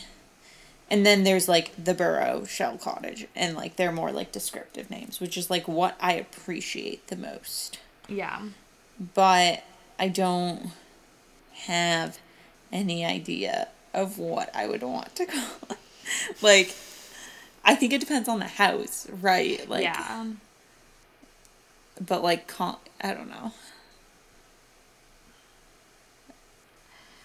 [0.92, 5.22] And then there's like the Burrow Shell Cottage, and like they're more like descriptive names,
[5.22, 7.80] which is like what I appreciate the most.
[8.10, 8.42] Yeah.
[9.14, 9.64] But
[9.98, 10.72] I don't
[11.54, 12.20] have
[12.70, 15.78] any idea of what I would want to call it.
[16.42, 16.76] like,
[17.64, 19.68] I think it depends on the house, right?
[19.70, 20.26] Like, yeah.
[22.06, 23.54] but like, con- I don't know.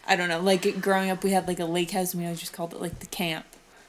[0.06, 0.40] I don't know.
[0.40, 2.80] Like growing up, we had like a lake house, and we always just called it
[2.80, 3.46] like the camp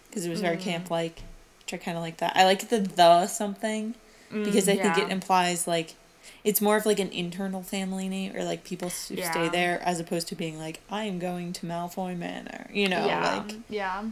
[0.08, 0.62] because it was very mm.
[0.62, 1.22] camp like,
[1.62, 2.34] which I kind of like that.
[2.36, 3.96] I like the the something
[4.32, 5.96] mm, because I think it implies like
[6.44, 10.00] it's more of like an internal family name or like people who stay there as
[10.00, 12.70] opposed to being like I am going to Malfoy Manor.
[12.72, 13.38] You know, yeah.
[13.38, 14.04] like yeah.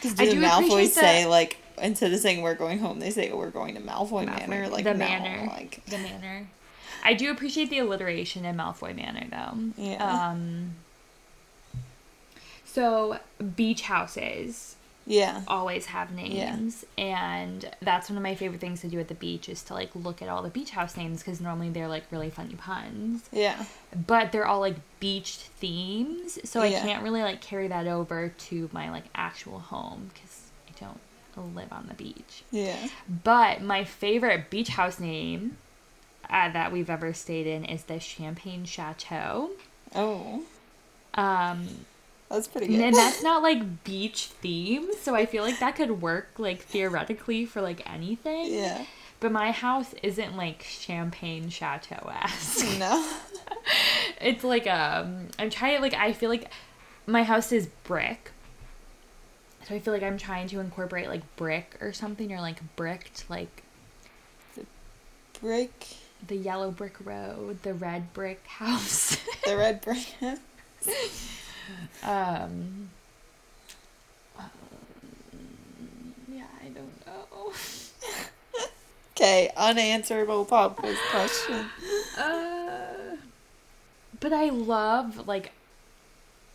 [0.00, 3.10] Because I the do appreciate say that- like instead of saying we're going home, they
[3.10, 4.68] say we're going to Malfoy, Malfoy- Manor.
[4.68, 5.46] Like the no, manor.
[5.46, 6.48] like The manor.
[7.04, 9.82] I do appreciate the alliteration in Malfoy Manor, though.
[9.82, 10.30] Yeah.
[10.30, 10.74] Um.
[12.64, 13.18] So
[13.56, 14.76] beach houses
[15.10, 19.14] yeah, always have names, and that's one of my favorite things to do at the
[19.14, 22.04] beach is to like look at all the beach house names because normally they're like
[22.12, 23.64] really funny puns, yeah,
[24.06, 28.68] but they're all like beach themes, so I can't really like carry that over to
[28.72, 31.00] my like actual home because I don't
[31.54, 32.42] live on the beach.
[32.50, 32.88] yeah.
[33.24, 35.56] But my favorite beach house name
[36.28, 39.50] uh, that we've ever stayed in is the Champagne Chateau.
[39.94, 40.42] Oh,
[41.14, 41.68] Um,
[42.30, 42.80] that's pretty good.
[42.80, 47.46] and that's not like beach themed, so I feel like that could work like theoretically
[47.46, 48.52] for like anything.
[48.52, 48.84] yeah.
[49.20, 52.78] But my house isn't like Champagne Chateau esque.
[52.78, 53.04] No.
[54.20, 56.50] it's like um, I'm trying like I feel like
[57.06, 58.30] my house is brick.
[59.66, 63.28] So I feel like I'm trying to incorporate like brick or something or like bricked
[63.28, 63.64] like
[64.54, 64.64] the
[65.40, 65.86] Brick.
[66.26, 69.16] the yellow brick road, the red brick house.
[69.44, 70.06] The red brick.
[72.02, 72.90] Um,
[74.38, 74.44] um,
[76.32, 77.52] yeah, I don't know.
[79.16, 81.66] Okay, unanswerable pop quiz question.
[82.16, 83.16] Uh,
[84.20, 85.50] but I love like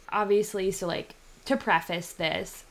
[0.09, 2.63] obviously so like to preface this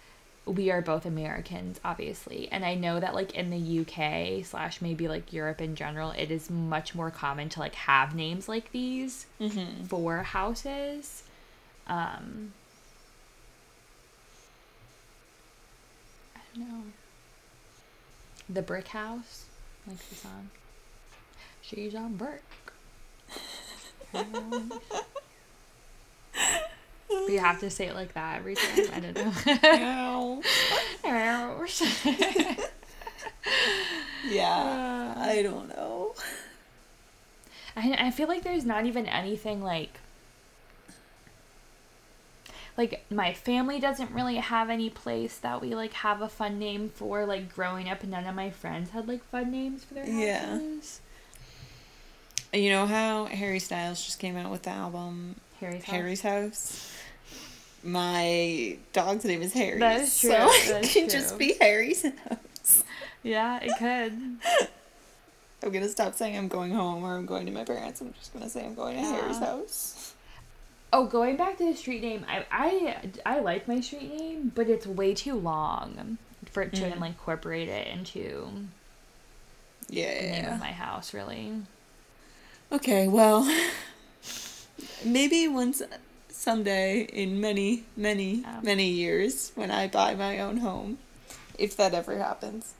[0.47, 5.09] we are both Americans obviously and I know that like in the UK slash maybe
[5.09, 9.27] like Europe in general it is much more common to like have names like these
[9.41, 9.85] Mm-hmm.
[9.85, 11.23] for houses
[11.87, 12.53] um
[16.37, 16.83] I don't know
[18.49, 19.47] the brick house
[19.87, 20.51] like the song
[21.63, 22.43] she's on brick
[24.13, 24.27] but
[27.29, 28.87] you have to say it like that every time.
[28.93, 29.33] I don't know.
[29.79, 30.43] No.
[34.29, 35.15] Yeah.
[35.17, 36.15] I don't know.
[37.77, 39.99] I, I feel like there's not even anything like
[42.77, 46.89] like my family doesn't really have any place that we like have a fun name
[46.89, 50.47] for like growing up none of my friends had like fun names for their Yeah.
[50.47, 51.01] houses
[52.53, 55.95] You know how Harry Styles just came out with the album harry's house.
[55.95, 56.89] Harry's House?
[57.85, 59.79] My dog's name is Harry.
[59.81, 60.31] That is true.
[60.31, 62.85] So it That is can just be Harry's house.
[63.23, 64.69] yeah it could
[65.65, 68.01] I'm gonna stop saying I'm going home or I'm going to my parents.
[68.01, 70.02] I'm just gonna say I'm going to Harry's house.
[70.93, 74.69] Oh going back to the street name i i, I like my street name but
[74.69, 76.19] it's way too long
[76.51, 77.07] for it to Mm.
[77.07, 78.51] incorporate it into
[79.89, 80.15] Yeah.
[80.21, 81.53] the name of my house really
[82.71, 83.45] Okay, well,
[85.05, 85.83] maybe once
[86.31, 88.61] someday in many, many, Yeah.
[88.63, 90.97] many years when I buy my own home,
[91.59, 92.73] if that ever happens.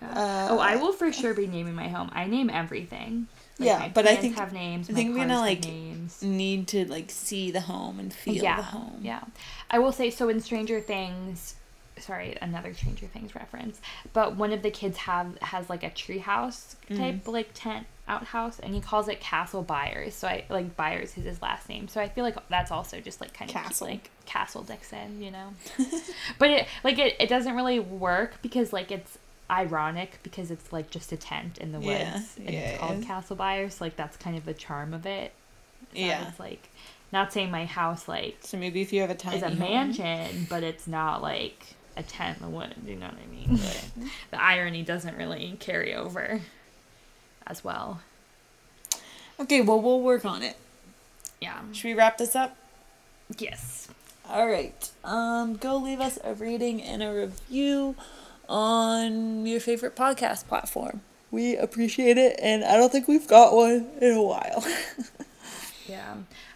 [0.00, 0.48] Yeah.
[0.50, 2.10] oh, I will for sure be naming my home.
[2.14, 3.26] I name everything.
[3.58, 4.90] Like, Yeah, but I think- have names.
[4.90, 6.22] I think we're gonna, like, names.
[6.22, 8.98] Need to like see the home and feel yeah, the home.
[9.02, 9.20] yeah.
[9.70, 11.54] I will say so in Stranger Things.
[11.96, 13.80] Sorry, another Stranger Things reference.
[14.12, 16.96] But one of the kids have has like a treehouse Mm.
[16.98, 20.14] type like tent outhouse, and he calls it Castle Byers.
[20.14, 21.86] So I like Byers is his last name.
[21.86, 23.86] So I feel like that's also just like kind of Castle.
[23.86, 25.54] like Castle Dixon, you know.
[26.40, 29.16] but it like it it doesn't really work because like it's
[29.50, 32.98] ironic because it's like just a tent in the woods Yeah, and yeah, it's called
[33.00, 33.06] yeah.
[33.06, 33.80] Castle Byers.
[33.80, 35.32] Like that's kind of the charm of it.
[35.92, 36.28] So Yeah.
[36.28, 36.68] It's like
[37.12, 39.58] not saying my house like So maybe if you have a tent is a home-
[39.58, 42.74] mansion, but it's not like a tent in the woods.
[42.86, 43.60] You know what I mean?
[44.30, 46.40] the irony doesn't really carry over
[47.46, 48.00] as well.
[49.38, 50.56] Okay, well we'll work on it.
[51.40, 51.60] Yeah.
[51.72, 52.56] Should we wrap this up?
[53.38, 53.88] Yes.
[54.28, 54.90] All right.
[55.04, 57.94] Um, go leave us a rating and a review
[58.48, 61.02] on your favorite podcast platform.
[61.30, 64.64] We appreciate it, and I don't think we've got one in a while.
[65.86, 66.14] Yeah.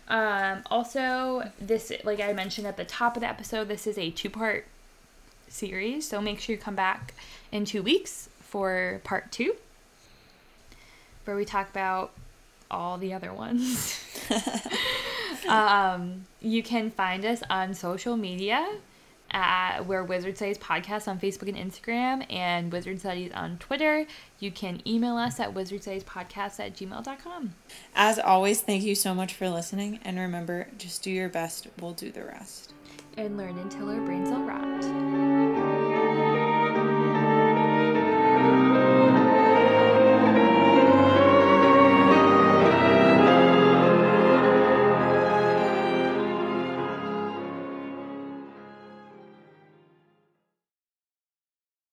[0.09, 4.11] Um, also, this, like I mentioned at the top of the episode, this is a
[4.11, 4.67] two part
[5.49, 6.09] series.
[6.09, 7.15] So make sure you come back
[7.53, 9.55] in two weeks for part two,
[11.25, 12.13] where we talk about
[12.71, 14.03] all the other ones.
[15.49, 18.67] um, you can find us on social media.
[19.31, 24.07] At, we're Wizard Studies Podcast on Facebook and Instagram, and Wizard Studies on Twitter.
[24.39, 27.55] You can email us at wizardstudiespodcast at gmail.com.
[27.95, 30.01] As always, thank you so much for listening.
[30.03, 32.73] And remember, just do your best, we'll do the rest.
[33.17, 35.98] And learn until our brains all rot.